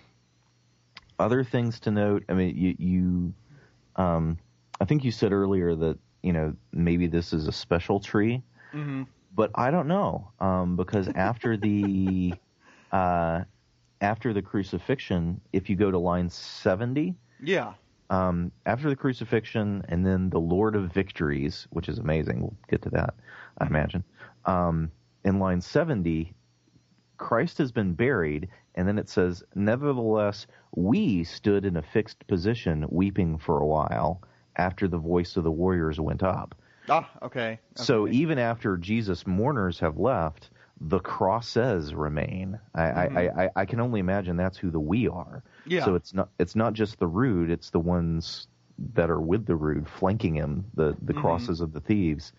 [1.19, 2.25] other things to note.
[2.29, 3.35] I mean, you you,
[3.97, 4.39] um,
[4.81, 9.05] I think you said earlier that you know maybe this is a special tree, hmm
[9.35, 12.39] but I don't know um, because after the
[12.93, 13.45] uh,
[14.01, 17.75] after the crucifixion, if you go to line seventy, Yeah.
[18.11, 22.43] um, after the crucifixion and then the Lord of Victories, which is amazing.
[22.43, 23.15] We'll get to that,
[23.59, 24.05] I imagine.
[24.47, 24.93] Um,
[25.25, 26.35] in line 70,
[27.19, 32.87] Christ has been buried, and then it says, Nevertheless, we stood in a fixed position,
[32.91, 34.23] weeping for a while,
[34.57, 36.55] after the voice of the warriors went up.
[36.89, 37.61] Ah, okay.
[37.77, 40.51] So even after Jesus' mourners have left,
[40.81, 42.59] the crosses remain.
[42.75, 43.17] I, Mhm.
[43.17, 45.43] I, I, I can only imagine that's who the we are.
[45.67, 45.85] yeah.
[45.85, 48.49] So it's not it's not just the Rood; it's the ones
[48.95, 51.21] that are with the Rood flanking him, the the Mhm.
[51.21, 52.33] crosses of the thieves.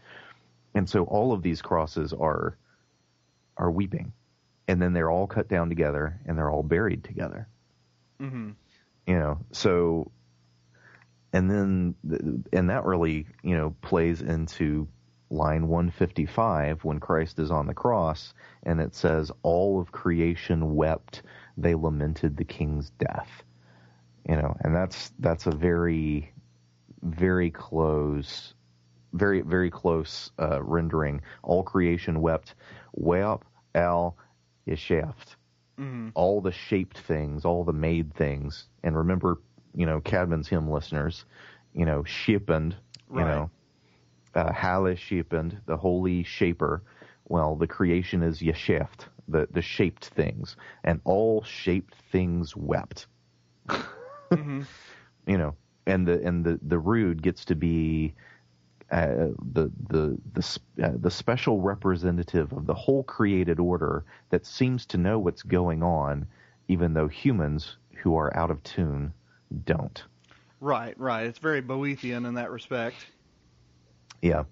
[0.76, 2.58] And so all of these crosses are
[3.58, 4.14] are weeping,
[4.68, 7.48] and then they're all cut down together and they're all buried together.
[8.20, 8.50] hmm
[9.08, 10.12] You know, so
[11.36, 14.88] and then and that really you know plays into
[15.30, 18.34] line 155 when Christ is on the cross
[18.64, 21.24] and it says all of creation wept.
[21.58, 23.44] They lamented the king's death.
[24.30, 26.32] You know and that's that's a very
[27.04, 28.54] very close
[29.12, 31.22] very very close uh, rendering.
[31.44, 32.56] All creation wept.
[32.94, 34.18] Wept al
[34.66, 35.36] yeshaft.
[35.78, 38.68] Hmm all the shaped things, all the made things.
[38.84, 39.42] And remember,
[39.76, 41.26] you know, Caedmon's hymn listeners,
[41.74, 42.76] you know, Shipend,
[43.14, 43.52] you know,
[44.36, 46.84] uh, Halle Shipend, the holy shaper.
[47.28, 50.58] Well, the creation is Yesheft, the, the shaped things.
[50.84, 53.08] And all shaped things wept,
[54.34, 54.64] hmm
[55.28, 55.56] you know,
[55.88, 58.16] and the, and the, the Rood gets to be,
[58.92, 64.86] uh, the the the uh, the special representative of the whole created order that seems
[64.88, 66.28] to know what's going on,
[66.68, 69.14] even though humans who are out of tune
[69.66, 70.04] don't.
[70.60, 71.26] Right, right.
[71.28, 73.06] It's very Boethian in that respect.
[74.22, 74.44] Yeah.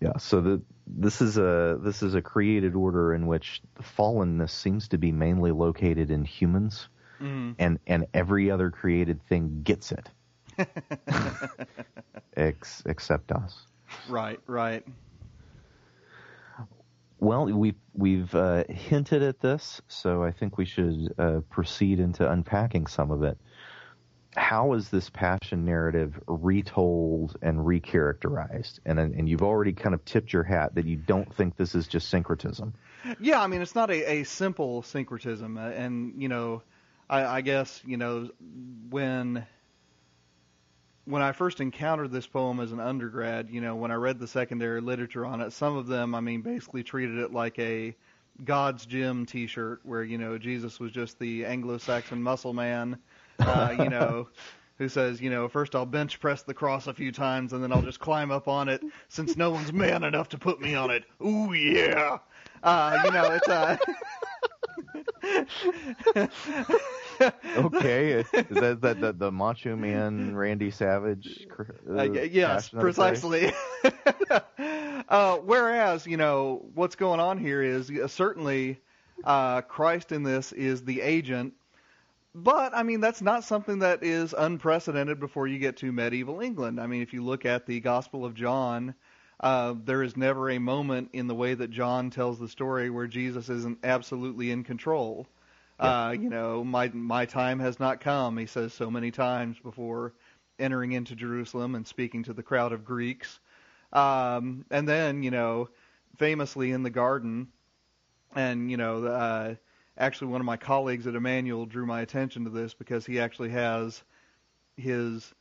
[0.00, 0.18] Yeah.
[0.18, 4.88] So the this is a this is a created order in which the fallenness seems
[4.88, 10.10] to be mainly located in humans, hmm and and every other created thing gets it,
[12.36, 13.66] ex, except us.
[14.06, 14.84] right, right.
[17.22, 22.28] Well, we've we've uh, hinted at this, so I think we should uh, proceed into
[22.28, 23.38] unpacking some of it.
[24.34, 28.80] How is this passion narrative retold and recharacterized?
[28.84, 31.86] And and you've already kind of tipped your hat that you don't think this is
[31.86, 32.74] just syncretism.
[33.20, 36.64] Yeah, I mean, it's not a, a simple syncretism, uh, and you know,
[37.08, 38.30] I, I guess you know
[38.90, 39.46] when
[41.04, 44.26] when I first encountered this poem as an undergrad, you know, when I read the
[44.26, 47.94] secondary literature on it, some of them, I mean, basically treated it like a
[48.44, 52.98] God's Gym T-shirt, where you know Jesus was just the Anglo-Saxon muscle man,
[53.38, 54.28] uh, you know.
[54.78, 57.72] Who says, you know, first I'll bench press the cross a few times and then
[57.72, 60.90] I'll just climb up on it since no one's man enough to put me on
[60.90, 61.04] it.
[61.24, 62.18] Ooh, yeah.
[62.64, 63.76] Uh, you know, it's uh
[67.56, 71.46] Okay, is that, that the, the Macho Man Randy Savage?
[71.58, 73.52] Uh, uh, yes, passion of the place?
[73.84, 75.04] precisely.
[75.08, 78.80] uh, whereas, you know, what's going on here is uh, certainly
[79.24, 81.54] uh, Christ in this is the agent,
[82.34, 86.80] but I mean that's not something that is unprecedented before you get to medieval England.
[86.80, 88.94] I mean, if you look at the Gospel of John.
[89.40, 93.08] Uh, there is never a moment in the way that John tells the story where
[93.08, 95.26] Jesus isn't absolutely in control.
[95.82, 98.36] Uh, you know, my my time has not come.
[98.36, 100.14] He says so many times before
[100.58, 103.40] entering into Jerusalem and speaking to the crowd of Greeks.
[103.92, 105.70] Um, and then, you know,
[106.18, 107.48] famously in the garden,
[108.36, 109.54] and you know, uh,
[109.98, 113.50] actually one of my colleagues at Emmanuel drew my attention to this because he actually
[113.50, 114.04] has
[114.76, 115.34] his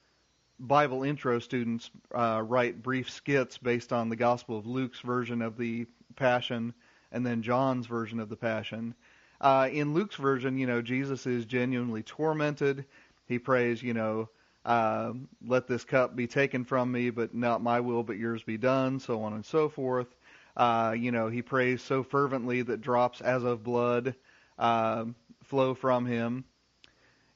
[0.60, 5.56] Bible intro students uh, write brief skits based on the Gospel of Luke's version of
[5.56, 5.86] the
[6.16, 6.74] Passion
[7.12, 8.96] and then John's version of the Passion.
[9.42, 12.86] Uh, in Luke's version, you know, Jesus is genuinely tormented.
[13.28, 14.30] He prays, you know,
[14.64, 15.14] uh,
[15.44, 19.00] let this cup be taken from me, but not my will, but yours be done,
[19.00, 20.16] so on and so forth.
[20.56, 24.14] Uh, you know, he prays so fervently that drops as of blood
[24.60, 25.06] uh,
[25.46, 26.46] flow from him.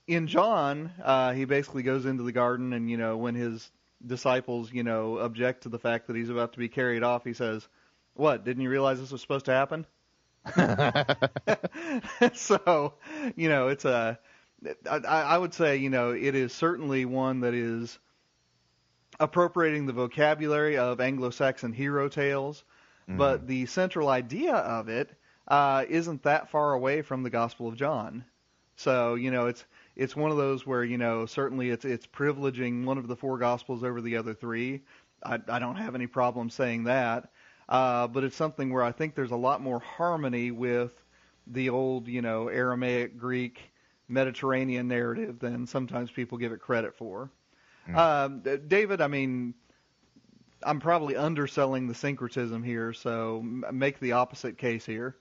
[0.05, 3.71] In John, uh, he basically goes into the garden, and you know, when his
[4.05, 7.33] disciples, you know, object to the fact that he's about to be carried off, he
[7.33, 7.67] says,
[8.13, 8.45] "What?
[8.45, 9.87] Didn't you realize this was supposed to happen?"
[12.33, 12.93] so,
[13.35, 14.19] you know, it's a.
[14.89, 17.99] I, I would say, you know, it is certainly one that is
[19.19, 22.63] appropriating the vocabulary of Anglo-Saxon hero tales,
[23.07, 25.11] but the central idea of it
[25.47, 28.25] uh, isn't that far away from the Gospel of John.
[28.75, 29.63] So, you know, it's
[29.95, 33.37] it's one of those where you know certainly it's it's privileging one of the four
[33.37, 34.81] Gospels over the other three.
[35.23, 37.29] I, I don't have any problem saying that,
[37.69, 40.91] uh, but it's something where I think there's a lot more harmony with
[41.47, 43.71] the old, you know, Aramaic, Greek,
[44.07, 47.31] Mediterranean narrative than sometimes people give it credit for.
[47.93, 49.53] Um, D- David, I mean,
[50.63, 55.15] I'm probably underselling the syncretism here, so make the opposite case here.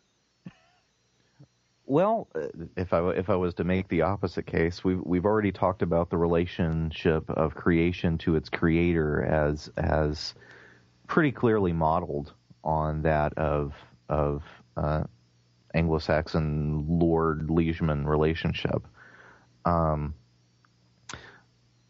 [1.86, 5.52] Well, uh, if I if I was to make the opposite case, we've we've already
[5.52, 10.34] talked about the relationship of creation to its creator as as
[11.06, 12.32] pretty clearly modeled
[12.62, 13.74] on that of
[14.08, 14.42] of
[14.76, 15.04] uh,
[15.74, 18.86] Anglo-Saxon lord liegeman relationship.
[19.64, 20.14] Um,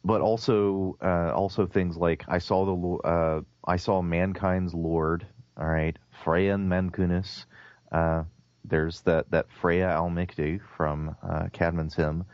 [0.05, 5.27] but also uh, also things like I saw the uh, I saw mankind's lord.
[5.57, 7.47] All right, Freyan Mancunis.
[7.93, 8.25] Uh,
[8.65, 12.25] there's that that Freya Almikti from uh, Caedmon's hymn,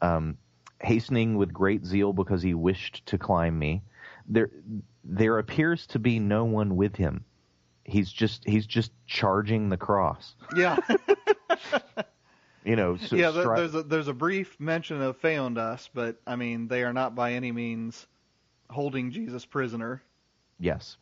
[0.00, 0.36] um,
[0.80, 3.82] hastening with great zeal because he wished to climb me.
[4.28, 4.50] There
[5.04, 7.24] there appears to be no one with him.
[7.84, 10.34] He's just he's just charging the cross.
[10.54, 10.76] Yeah,
[12.64, 13.30] You know, so yeah.
[13.30, 17.14] stri- There's a there's a brief mention of Feondas, but I mean they are not
[17.14, 18.06] by any means
[18.68, 20.02] holding Jesus prisoner.
[20.60, 20.98] Yes.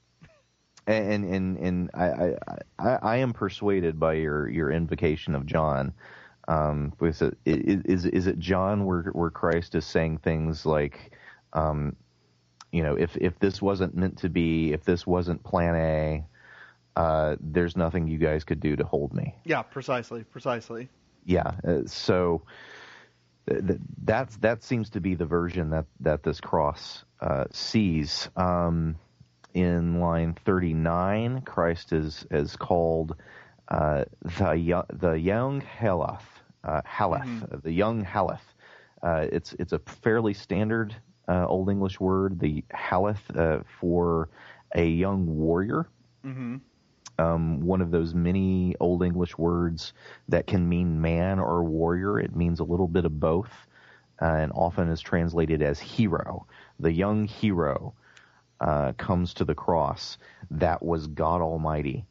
[0.87, 2.35] And and and I, I
[2.79, 5.93] I I am persuaded by your your invocation of John.
[6.47, 11.17] Um, is is is it John where where Christ is saying things like,
[11.53, 11.97] um,
[12.77, 16.27] you know, if if this wasn't meant to be, if this wasn't Plan A,
[16.95, 19.35] uh, there's nothing you guys could do to hold me.
[19.45, 20.91] Yeah, precisely, precisely.
[21.25, 21.53] Yeah.
[21.67, 22.43] Uh, so
[23.49, 28.29] th- th- that's that seems to be the version that that this cross uh, sees.
[28.37, 28.97] Um,
[29.55, 33.17] in line 39, Christ is is called
[33.69, 36.21] uh, the the young Haleth,
[36.63, 38.45] uh, Haleth, the young Haleth.
[39.03, 40.95] Uh, it's it's a fairly standard
[41.29, 44.29] uh, Old English word, the Haleth, uh, for
[44.75, 45.89] a young warrior
[46.23, 46.57] hmm
[47.19, 49.93] um, one of those many Old English words
[50.29, 52.19] that can mean man or warrior.
[52.19, 53.51] It means a little bit of both,
[54.21, 56.47] uh, and often is translated as hero.
[56.79, 57.95] The young hero
[58.61, 60.19] uh, comes to the cross.
[60.51, 62.07] That was God Almighty.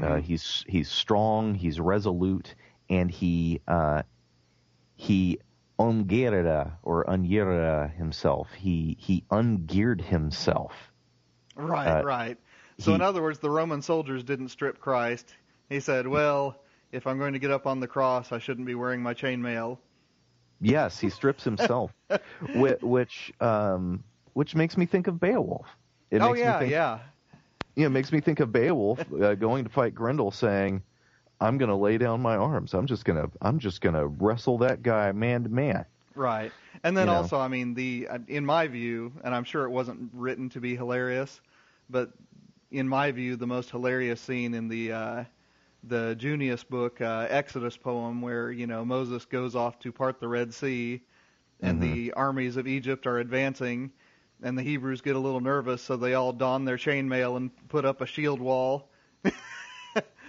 [0.00, 1.54] Uh, he's he's strong.
[1.54, 2.54] He's resolute,
[2.88, 4.02] and he uh,
[4.94, 5.38] he
[5.82, 8.52] ungerida or ungerida himself.
[8.52, 10.72] He he ungeared himself.
[11.56, 12.38] Right, Uh, right.
[12.78, 15.34] So in other words, the Roman soldiers didn't strip Christ.
[15.68, 16.56] He said, "Well,
[16.92, 19.78] if I'm going to get up on the cross, I shouldn't be wearing my chainmail."
[20.60, 21.92] Yes, he strips himself,
[22.54, 25.66] which um, which makes me think of Beowulf.
[26.10, 26.98] It oh makes yeah, me think, yeah.
[27.74, 30.82] You know, it makes me think of Beowulf uh, going to fight Grendel, saying,
[31.42, 32.74] "I'm going to lay down my arms.
[32.74, 35.84] I'm just gonna I'm just gonna wrestle that guy man to man."
[36.14, 36.52] Right.
[36.84, 37.18] And then You know.
[37.18, 40.60] also, I mean, the uh, in my view, and I'm sure it wasn't written to
[40.60, 41.40] be hilarious,
[41.90, 42.12] but
[42.70, 45.24] in my view, the most hilarious scene in the uh,
[45.84, 50.28] the Junius book, uh, Exodus poem, where you know Moses goes off to part the
[50.28, 51.00] Red Sea,
[51.60, 53.92] and the armies of Egypt are advancing,
[54.42, 57.84] and the Hebrews get a little nervous, so they all don their chainmail and put
[57.84, 58.88] up a shield wall.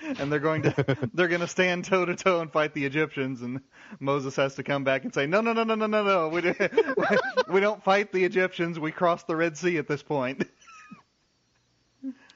[0.04, 3.41] And they're going to they're going to stand toe to toe and fight the Egyptians
[3.41, 3.62] and
[3.99, 6.41] Moses has to come back and say no no no no no no no we
[6.41, 6.56] do,
[7.49, 10.47] we don't fight the Egyptians we cross the Red Sea at this point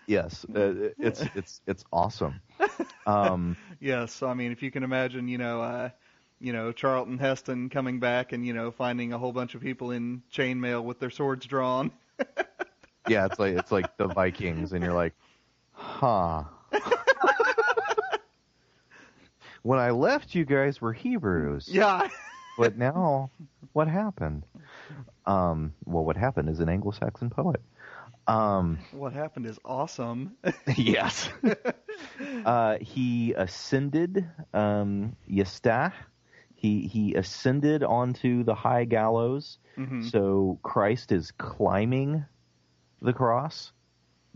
[0.09, 2.39] Yes, uh, it's it's it's awesome.
[3.05, 5.89] Um, yes I mean if you can imagine you know uh
[6.39, 9.91] you know Charlton Heston coming back and you know finding a whole bunch of people
[9.91, 11.91] in chainmail with their swords drawn
[13.09, 15.13] yeah, it's like it's like the Vikings, and you're like,
[15.71, 16.43] huh.
[19.67, 21.67] When I left, you guys were Hebrews.
[21.71, 22.07] yeah
[22.57, 23.29] but now
[23.73, 24.43] what happened
[25.25, 27.61] Um, well, what happened is an Anglo-Saxon poet.
[28.27, 30.37] Um, What happened is awesome.
[30.77, 31.29] yes.
[32.45, 35.91] uh, he ascended um, Yestah.
[36.55, 39.59] He he ascended onto the high gallows.
[39.77, 40.09] Mhm.
[40.11, 42.23] So Christ is climbing
[43.01, 43.73] the cross.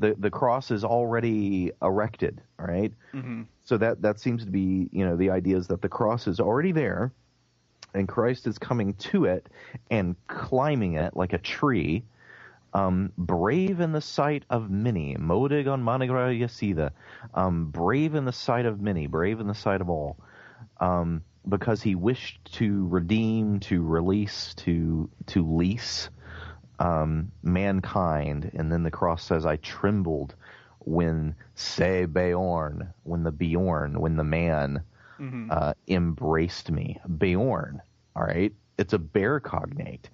[0.02, 2.92] The the cross is already erected, right?
[3.14, 3.46] Mhm.
[3.64, 6.40] So that that seems to be, you know, the idea is that the cross is
[6.40, 7.12] already there
[7.94, 9.48] and Christ is coming to it
[9.92, 12.04] and climbing it like a tree.
[12.74, 16.92] Um, brave in the sight of many, modig on manigra yasida,
[17.34, 20.16] um, brave in the sight of many, brave in the sight of all,
[20.80, 26.10] um, because he wished to redeem, to release, to to lease
[26.82, 28.52] um, mankind.
[28.56, 30.36] And then the cross says, "I trembled
[30.80, 34.82] when se Beorn, when the Bjorn, when the man
[35.20, 35.52] Mhm.
[35.52, 37.00] uh, embraced me.
[37.18, 37.82] Beorn,
[38.16, 40.10] all right, it's a bear cognate.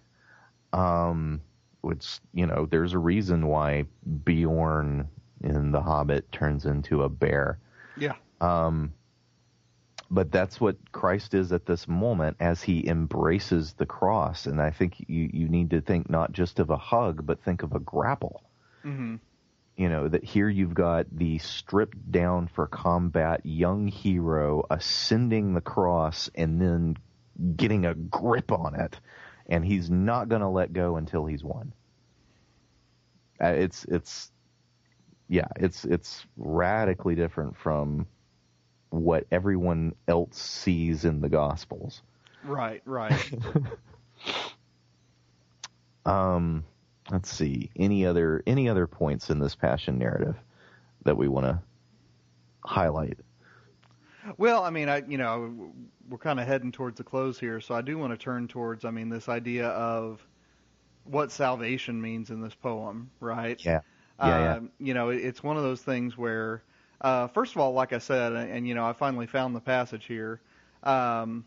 [0.74, 1.42] Um,
[1.82, 3.86] which you know, there's a reason why
[4.26, 5.08] Beorn
[5.42, 7.58] in The Hobbit turns into a bear.
[7.96, 8.16] Yeah.
[8.42, 8.92] Um,
[10.10, 14.46] but that's what Christ is at this moment as he embraces the cross.
[14.46, 17.64] And I think you, you need to think not just of a hug, but think
[17.64, 18.44] of a grapple.
[18.86, 19.20] Mhm.
[19.76, 25.62] You know, that here you've got the stripped down for combat young hero ascending the
[25.62, 26.98] cross and then
[27.56, 29.00] getting a grip on it.
[29.48, 31.74] And he's not going to let go until he's won.
[33.40, 34.32] Uh, it's, it's,
[35.30, 38.08] yeah, it's, it's radically different from
[38.90, 42.02] what everyone else sees in the Gospels.
[42.44, 43.34] Right, right.
[46.06, 46.64] Um,
[47.12, 47.70] let's see.
[47.76, 50.38] Any other any other points in this passion narrative
[51.04, 51.62] that we want to
[52.64, 53.20] highlight?
[54.38, 55.72] Well, I mean, I you know
[56.10, 58.86] we're kind of heading towards the close here, so I do want to turn towards
[58.86, 60.26] I mean this idea of
[61.04, 63.64] what salvation means in this poem, right?
[63.64, 63.82] Yeah.
[64.20, 64.54] Yeah, yeah.
[64.56, 66.64] Um, You know, it's one of those things where,
[67.02, 69.62] uh, first of all, like I said, and, and you know, I finally found the
[69.62, 70.40] passage here,
[70.84, 71.46] um,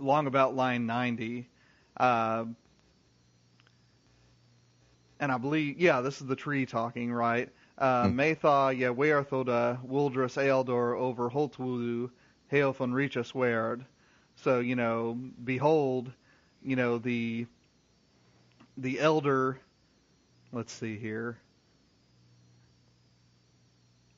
[0.00, 1.48] long about line ninety.
[1.96, 2.44] Uh,
[5.18, 7.48] and I believe, yeah, this is the tree talking, right?
[7.78, 12.10] Uh, Metha je weerthoda wildrus ealdor over holtwulu
[12.48, 13.84] hail von Richa sweard.
[14.36, 16.12] So, you know, behold,
[16.62, 17.46] you know, the,
[18.76, 19.58] the elder,
[20.52, 21.38] let's see here.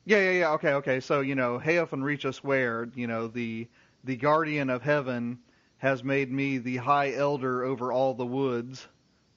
[0.09, 0.99] Yeah, yeah, yeah, okay, okay.
[1.01, 3.67] So, you know, Haof and us where you know, the,
[4.03, 5.37] the guardian of heaven
[5.77, 8.87] has made me the high elder over all the woods,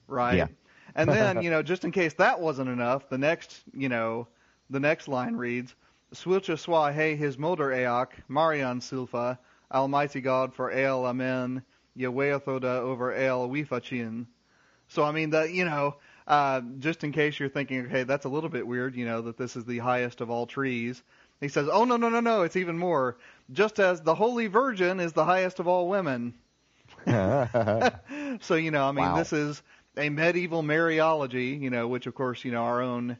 [0.07, 0.35] right?
[0.37, 0.47] Yeah.
[0.95, 4.27] And then, you know, just in case that wasn't enough, the next, you know,
[4.69, 5.75] the next line reads,
[6.13, 9.37] Swilcha swa he his moder eak, Marian silfa,
[9.71, 11.63] Almighty God for el amen,
[11.97, 14.25] Yeweathoda over el wifachin.
[14.87, 15.97] So I mean that you know,
[16.27, 19.37] uh, just in case you're thinking, okay, that's a little bit weird, you know, that
[19.37, 21.01] this is the highest of all trees.
[21.41, 23.17] He says, oh no no no no, it's even more.
[23.51, 26.33] Just as the Holy Virgin is the highest of all women.
[28.41, 29.15] So you know, I mean, Wow.
[29.15, 29.61] this is
[29.97, 33.17] a medieval Mariology, you know, which of course you know our own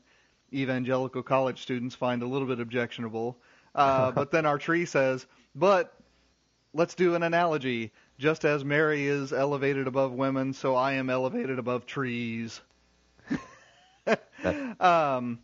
[0.54, 3.38] evangelical college students find a little bit objectionable.
[3.76, 5.26] Uh, but then our tree says,
[5.56, 5.93] but
[6.74, 7.91] let's do an analogy.
[8.20, 12.62] Just as Mary is elevated above women, so I am elevated above trees.
[14.80, 15.39] um,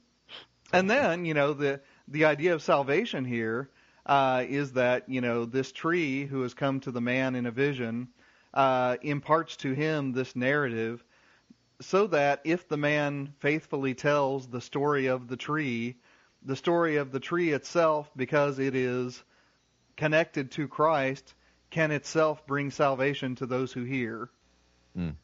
[0.72, 3.70] and then, you know, the the idea of salvation here
[4.06, 7.52] uh, is that you know this tree who has come to the man in a
[7.52, 8.08] vision
[8.54, 11.04] uh, imparts to him this narrative,
[11.82, 15.96] so that if the man faithfully tells the story of the tree,
[16.44, 19.24] the story of the tree itself, because it is
[19.96, 21.34] connected to Christ,
[21.70, 24.30] can itself bring salvation to those who hear.
[24.98, 25.16] Mm.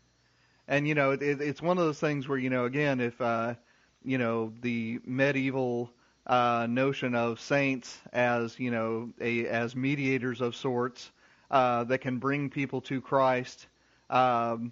[0.68, 3.20] And you know, it, it, it's one of those things where you know, again, if
[3.22, 3.56] uh,
[4.04, 5.92] you know the medieval
[6.28, 11.12] uh, notion of saints as you know a as mediators of sorts
[11.52, 13.68] uh, that can bring people to Christ
[14.10, 14.72] um,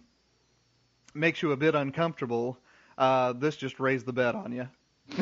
[1.13, 2.57] makes you a bit uncomfortable.
[2.97, 4.67] Uh, this just raised the bet on you.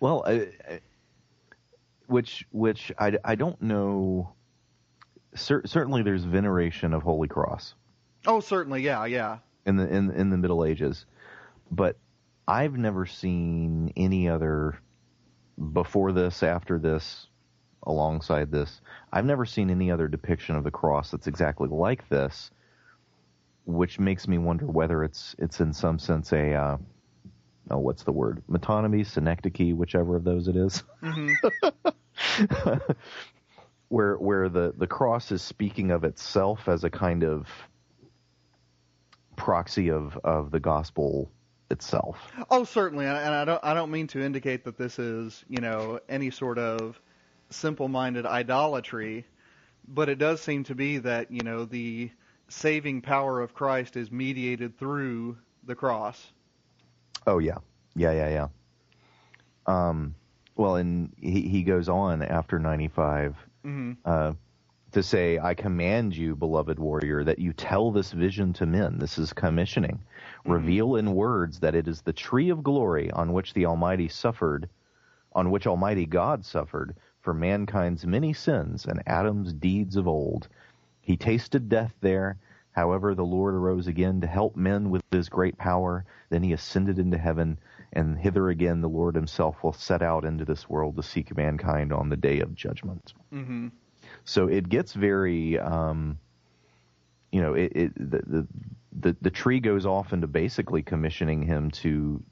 [0.00, 0.80] Well, I, I-
[2.06, 4.34] which which I, I don't know.
[5.34, 7.74] Cer- certainly, there's veneration of Holy Cross
[8.26, 9.38] Oh, certainly, yeah, yeah.
[9.66, 11.06] in the in in the Middle Ages,
[11.70, 11.96] but
[12.46, 14.78] I've never seen any other
[15.72, 17.28] before this, after this,
[17.84, 18.80] alongside this.
[19.12, 22.50] I've never seen any other depiction of the cross that's exactly like this,
[23.64, 26.76] which makes me wonder whether it's it's in some sense a uh,
[27.70, 30.82] oh what's the word metonymy, synecdoche, whichever of those it is.
[33.88, 37.46] where where the the cross is speaking of itself as a kind of
[39.36, 41.30] proxy of of the gospel
[41.70, 42.18] itself.
[42.50, 46.00] Oh, certainly, and I don't I don't mean to indicate that this is you know
[46.08, 47.00] any sort of
[47.50, 49.26] simple-minded idolatry,
[49.86, 52.10] but it does seem to be that you know the
[52.48, 56.32] saving power of Christ is mediated through the cross.
[57.26, 57.58] Oh yeah,
[57.94, 58.48] yeah, yeah, yeah.
[59.66, 60.14] Um,
[60.56, 63.96] well, and he he goes on after ninety five Mhm.
[64.04, 64.34] uh,
[64.94, 68.98] to say, "I command you, beloved warrior, that you tell this vision to men.
[68.98, 70.00] This is commissioning.
[70.44, 74.68] Reveal in words that it is the tree of glory on which the Almighty suffered,
[75.32, 80.48] on which Almighty God suffered for mankind's many sins and Adam's deeds of old.
[81.00, 82.38] He tasted death there."
[82.72, 86.04] However, the Lord arose again to help men with his great power.
[86.28, 87.58] Then he ascended into heaven,
[87.92, 91.92] and hither again the Lord himself will set out into this world to seek mankind
[91.92, 93.12] on the day of judgment.
[93.30, 93.68] hmm
[94.24, 96.18] So it gets very, um,
[97.30, 98.46] you know, it, it the, the
[99.00, 102.22] the the tree goes off into basically commissioning him to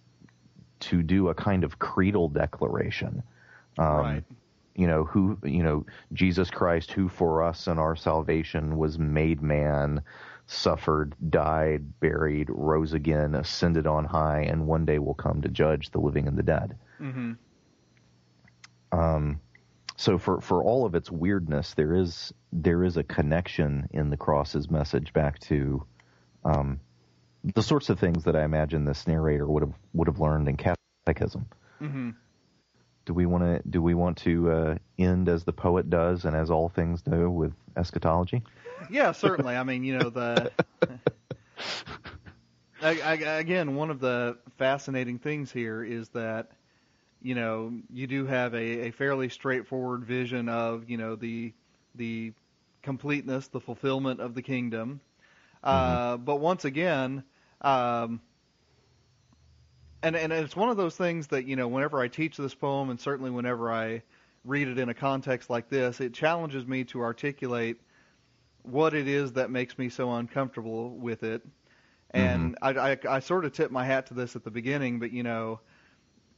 [0.81, 3.23] to do a kind of creedal declaration.
[3.79, 4.25] Um, Right.
[4.75, 5.85] You know who you know
[6.15, 10.03] Jesus Christ, who for us and our salvation was made man,
[10.47, 15.91] suffered, died, buried, rose again, ascended on high, and one day will come to judge
[15.91, 16.77] the living and the dead.
[16.99, 17.33] hmm
[18.93, 19.41] Um,
[19.97, 24.17] so for for all of its weirdness, there is there is a connection in the
[24.17, 25.85] cross's message back to
[26.45, 26.81] um,
[27.45, 30.57] the sorts of things that I imagine this narrator would have would have learned in
[30.57, 31.47] catechism.
[31.79, 32.11] hmm
[33.05, 36.35] Do we want to do we want to uh, end as the poet does and
[36.35, 38.43] as all things do with eschatology?
[38.91, 39.55] Yeah, certainly.
[39.57, 40.53] I mean, you know, the
[42.83, 46.51] I, I, again, one of the fascinating things here is that
[47.23, 51.53] you know you do have a, a fairly straightforward vision of you know the
[51.95, 52.33] the
[52.83, 55.01] completeness, the fulfillment of the kingdom.
[55.63, 57.23] Uh, but once again,
[57.61, 58.21] um,
[60.03, 62.91] and and it's one of those things that you know whenever I teach this poem,
[62.91, 64.03] and certainly whenever I
[64.45, 67.81] read it in a context like this, it challenges me to articulate
[68.63, 71.43] what it is that makes me so uncomfortable with it.
[72.15, 75.13] And I, I, I sort of tip my hat to this at the beginning, but
[75.13, 75.61] you know,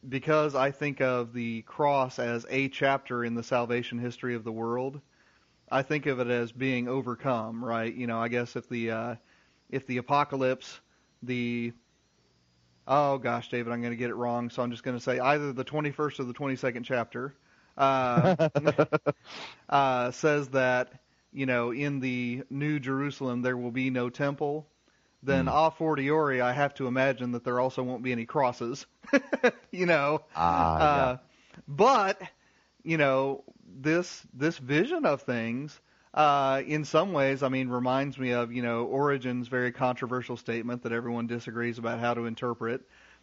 [0.09, 4.53] because I think of the cross as a chapter in the salvation history of the
[4.53, 5.01] world,
[5.71, 7.93] I think of it as being overcome, right?
[7.95, 9.15] You know, I guess if the uh,
[9.71, 10.81] if the apocalypse,
[11.23, 11.73] the
[12.87, 15.19] oh gosh, David, I'm going to get it wrong, so I'm just going to say
[15.19, 17.35] either the 21st or the 22nd chapter
[17.77, 18.37] uh,
[19.69, 20.93] uh, says that
[21.33, 24.67] you know in the New Jerusalem there will be no temple.
[25.25, 28.87] Then a fortiori, I have to imagine that there also won't be any crosses.
[29.72, 31.16] you know, Ah, uh,
[31.68, 32.20] but
[32.85, 33.45] you know
[33.81, 35.81] this this vision of things
[36.14, 40.83] uh, in some ways i mean reminds me of you know origen's very controversial statement
[40.83, 42.83] that everyone disagrees about how to interpret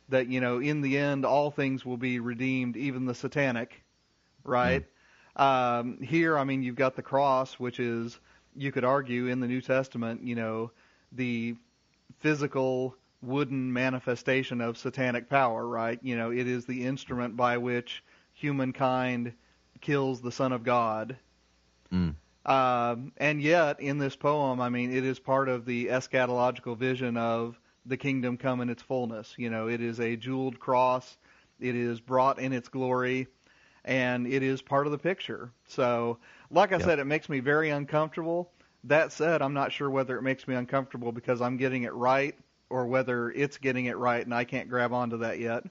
[0.10, 3.84] that you know in the end all things will be redeemed even the satanic
[4.44, 4.84] right?
[5.36, 8.20] Um, here i mean you've got the cross which is
[8.56, 10.72] you could argue in the new testament you know
[11.14, 11.56] the
[12.20, 16.00] physical wooden manifestation of satanic power, right?
[16.02, 18.04] You know, it is the instrument by which
[18.34, 19.34] humankind
[19.82, 21.18] kills the Son of God.
[21.92, 22.16] Mm.
[22.46, 27.16] Um, and yet, in this poem, I mean, it is part of the eschatological vision
[27.18, 29.36] of the kingdom come in its fullness.
[29.38, 31.18] You know, it is a jeweled cross,
[31.60, 33.28] it is brought in its glory,
[33.86, 35.52] and it is part of the picture.
[35.68, 36.18] So,
[36.50, 36.86] like I Yep.
[36.86, 38.52] said, it makes me very uncomfortable.
[38.86, 42.36] That said, I'm not sure whether it makes me uncomfortable because I'm getting it right
[42.70, 45.64] or whether it's getting it right and I can't grab onto that yet.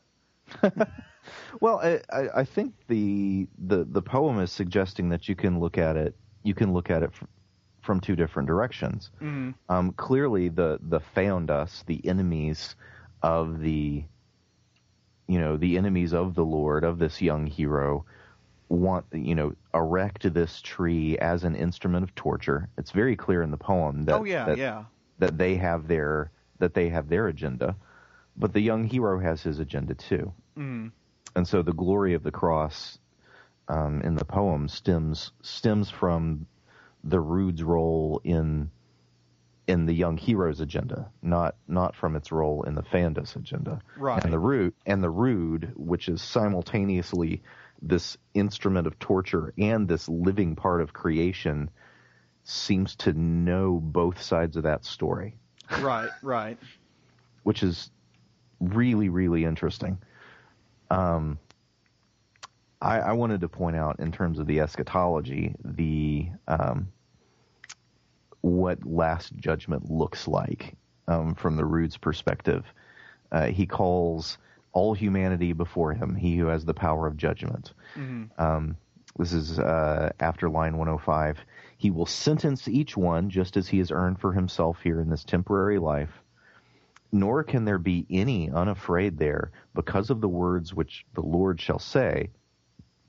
[1.61, 2.01] Well, I,
[2.35, 6.55] I think the, the the poem is suggesting that you can look at it you
[6.55, 7.29] can look at it f-
[7.83, 9.11] from two different directions.
[9.17, 9.51] Mm-hmm.
[9.69, 12.77] Um, clearly, the the Feondas, the enemies
[13.23, 14.05] of the
[15.27, 18.05] you know the enemies of the Lord of this young hero,
[18.71, 22.69] want you know erect this tree as an instrument of torture.
[22.79, 24.85] It's very clear in the poem that oh yeah, that, yeah.
[25.19, 27.77] that they have their that they have their agenda,
[28.37, 30.33] but the young hero has his agenda too.
[30.57, 30.89] Mm-hmm.
[31.37, 32.99] And so the glory of the cross
[33.69, 36.47] um, in the poem stems stems from
[37.03, 38.71] the Rood's role in
[39.67, 43.81] in the young hero's agenda, not not from its role in the Feondas agenda.
[43.97, 44.23] Right.
[44.23, 47.43] And the root and the Rood, which is simultaneously
[47.83, 51.71] this instrument of torture and this living part of creation,
[52.45, 55.37] seems to know both sides of that story,
[55.81, 56.59] Right, right.
[57.43, 57.91] which is
[58.61, 59.99] really really interesting.
[60.91, 61.39] Um,
[62.83, 66.89] I, I wanted to point out in terms of the eschatology, the um,
[68.41, 70.75] what Last Judgment looks like.
[71.09, 72.65] um, from the Rood's perspective.
[73.33, 74.39] Uh, he calls
[74.73, 77.73] all humanity before him, he who has the power of judgment.
[78.39, 78.77] Um,
[79.19, 81.39] this is uh, after line 105.
[81.77, 85.25] He will sentence each one just as he has earned for himself here in this
[85.25, 86.23] temporary life.
[87.13, 91.81] Nor can there be any unafraid there because of the words which the Lord shall
[91.81, 92.31] say.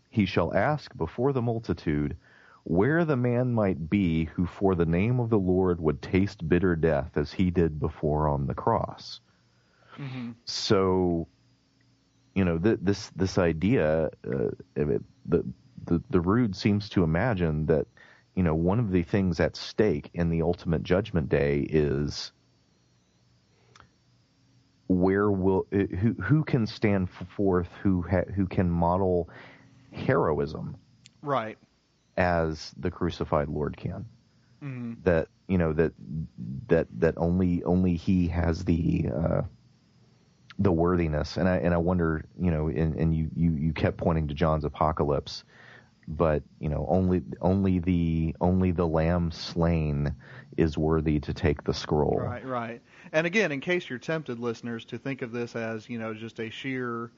[0.09, 2.17] He shall ask before the multitude
[2.63, 6.75] where the man might be who for the name of the Lord would taste bitter
[6.75, 9.19] death as he did before on the cross.
[10.45, 11.27] So,
[12.35, 15.45] you know, th- this this idea, uh, it, the
[15.85, 17.87] the the Rood seems to imagine that,
[18.35, 22.31] you know, one of the things at stake in the ultimate judgment day is
[24.87, 29.29] where will uh, who who can stand forth who ha, who can model
[29.91, 30.75] heroism
[31.23, 31.57] Right.
[32.17, 34.05] as the crucified Lord can.
[34.61, 35.93] hmm That you know that
[36.67, 39.41] that that only only he has the uh,
[40.63, 43.97] the worthiness, and I and I wonder, you know, and, and you, you you kept
[43.97, 45.43] pointing to John's apocalypse,
[46.07, 50.15] but you know, only only the only the Lamb slain
[50.57, 52.19] is worthy to take the scroll.
[52.19, 52.81] Right, right.
[53.13, 56.39] And again, in case you're tempted, listeners, to think of this as, you know, just
[56.39, 57.11] a sheer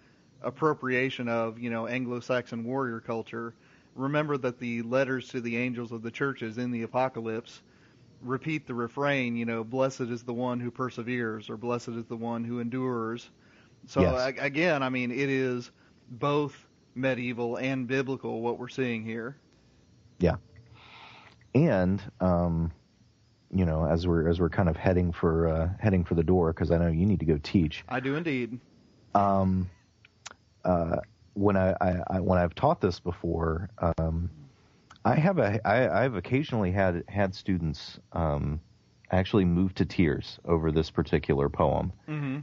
[0.44, 3.54] appropriation of, you know, Anglo-Saxon warrior culture,
[3.96, 7.62] remember that the letters to the angels of the churches in the apocalypse
[8.24, 12.18] repeat the refrain, you know, blessed is the one who perseveres or blessed is the
[12.18, 13.30] one who endures.
[13.88, 14.34] So Yes.
[14.40, 15.72] again, I mean, it is
[16.10, 19.38] both medieval and biblical what we're seeing here.
[20.20, 20.38] Yeah.
[21.54, 22.72] And um,
[23.52, 26.54] you know, as we're as we're kind of heading for uh, heading for the door,
[26.54, 27.84] because I know you need to go teach.
[27.90, 28.60] I do indeed.
[29.14, 29.70] um,
[30.66, 30.98] uh,
[31.34, 34.30] when I, I, I when I've taught this before, um,
[35.06, 38.62] I have a I, I've occasionally had had students um,
[39.12, 42.39] actually move to tears over this particular poem hmm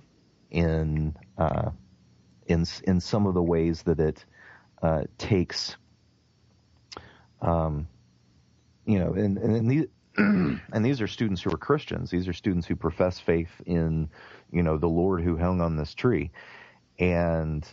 [0.50, 1.70] in uh,
[2.46, 4.24] in in some of the ways that it
[4.82, 5.76] uh, takes.
[7.40, 7.88] Um,
[8.84, 9.86] you know, and and, and these
[10.16, 12.10] and these are students who are Christians.
[12.10, 14.10] These are students who profess faith in,
[14.50, 16.32] you know, the Lord who hung on this tree,
[16.98, 17.66] and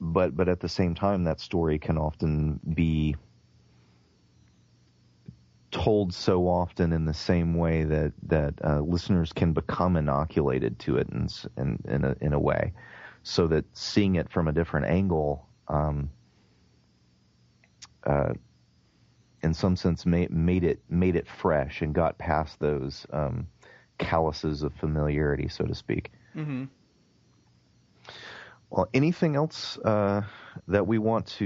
[0.00, 3.14] but but at the same time, that story can often be
[5.72, 10.98] told so often in the same way that that uh, listeners can become inoculated to
[10.98, 12.72] it in in in a, in a way,
[13.24, 16.10] so that seeing it from a different angle, um,
[18.04, 18.34] uh,
[19.42, 23.48] in some sense, made made it made it fresh and got past those um,
[23.98, 26.12] calluses of familiarity, so to speak.
[26.34, 26.64] hmm
[28.72, 30.22] Well, anything else uh,
[30.68, 31.44] that we want to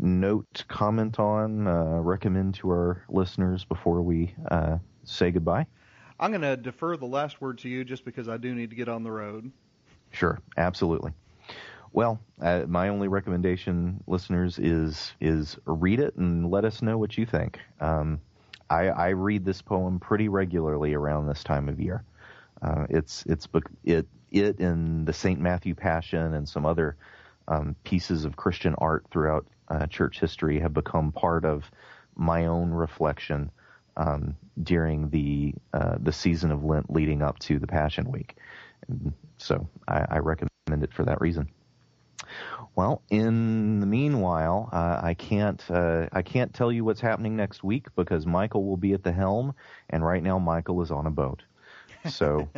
[0.00, 5.66] note, comment on, uh, recommend to our listeners before we uh, say goodbye?
[6.18, 8.76] I'm going to defer the last word to you just because I do need to
[8.76, 9.52] get on the road.
[10.12, 11.12] Sure, absolutely.
[11.92, 17.18] Well, uh, my only recommendation, listeners, is is read it and let us know what
[17.18, 17.60] you think.
[17.82, 18.18] Um,
[18.70, 22.02] I, I read this poem pretty regularly around this time of year.
[22.62, 23.46] Uh, it's it's
[23.84, 24.06] it
[24.36, 26.96] it and the Saint Matthew Passion and some other
[27.48, 31.64] um, pieces of Christian art throughout uh, church history have become part of
[32.16, 33.50] my own reflection
[33.96, 38.36] um, during the uh, the season of Lent leading up to the Passion Week.
[38.88, 40.50] And so I, I recommend
[40.82, 41.48] it for that reason.
[42.74, 47.64] Well, in the meanwhile, uh, I can't uh, I can't tell you what's happening next
[47.64, 49.54] week because Michael will be at the helm,
[49.88, 51.42] and right now Michael is on a boat.
[52.10, 52.48] So,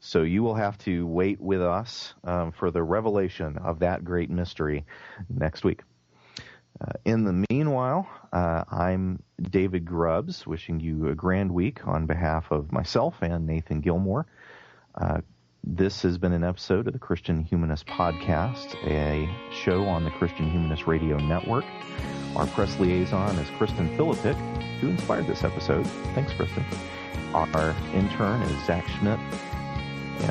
[0.00, 4.30] so you will have to wait with us um, for the revelation of that great
[4.30, 4.84] mystery
[5.28, 5.82] next week.
[6.80, 12.50] Uh, in the meanwhile, uh, I'm David Grubbs, wishing you a grand week on behalf
[12.50, 14.26] of myself and Nathan Gilmour.
[14.94, 15.20] Uh,
[15.64, 20.50] this has been an episode of the Christian Humanist Podcast, a show on the Christian
[20.50, 21.64] Humanist Radio Network.
[22.36, 24.36] Our press liaison is Kristen Philippik,
[24.80, 25.86] who inspired this episode.
[26.14, 26.64] Thanks, Kristen.
[27.34, 29.18] Our intern is Zach Schmidt.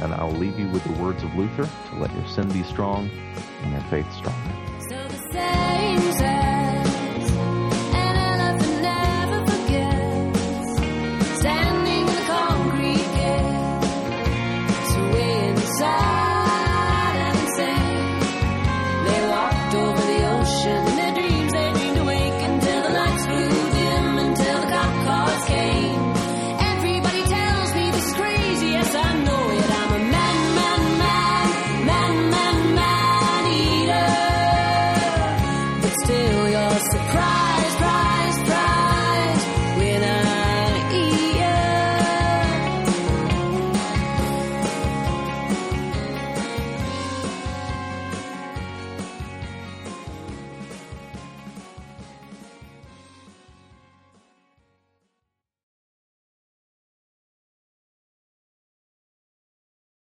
[0.02, 3.10] And I'll leave you with the words of Luther to let your sin be strong
[3.62, 4.36] and your faith strong.
[4.90, 5.65] So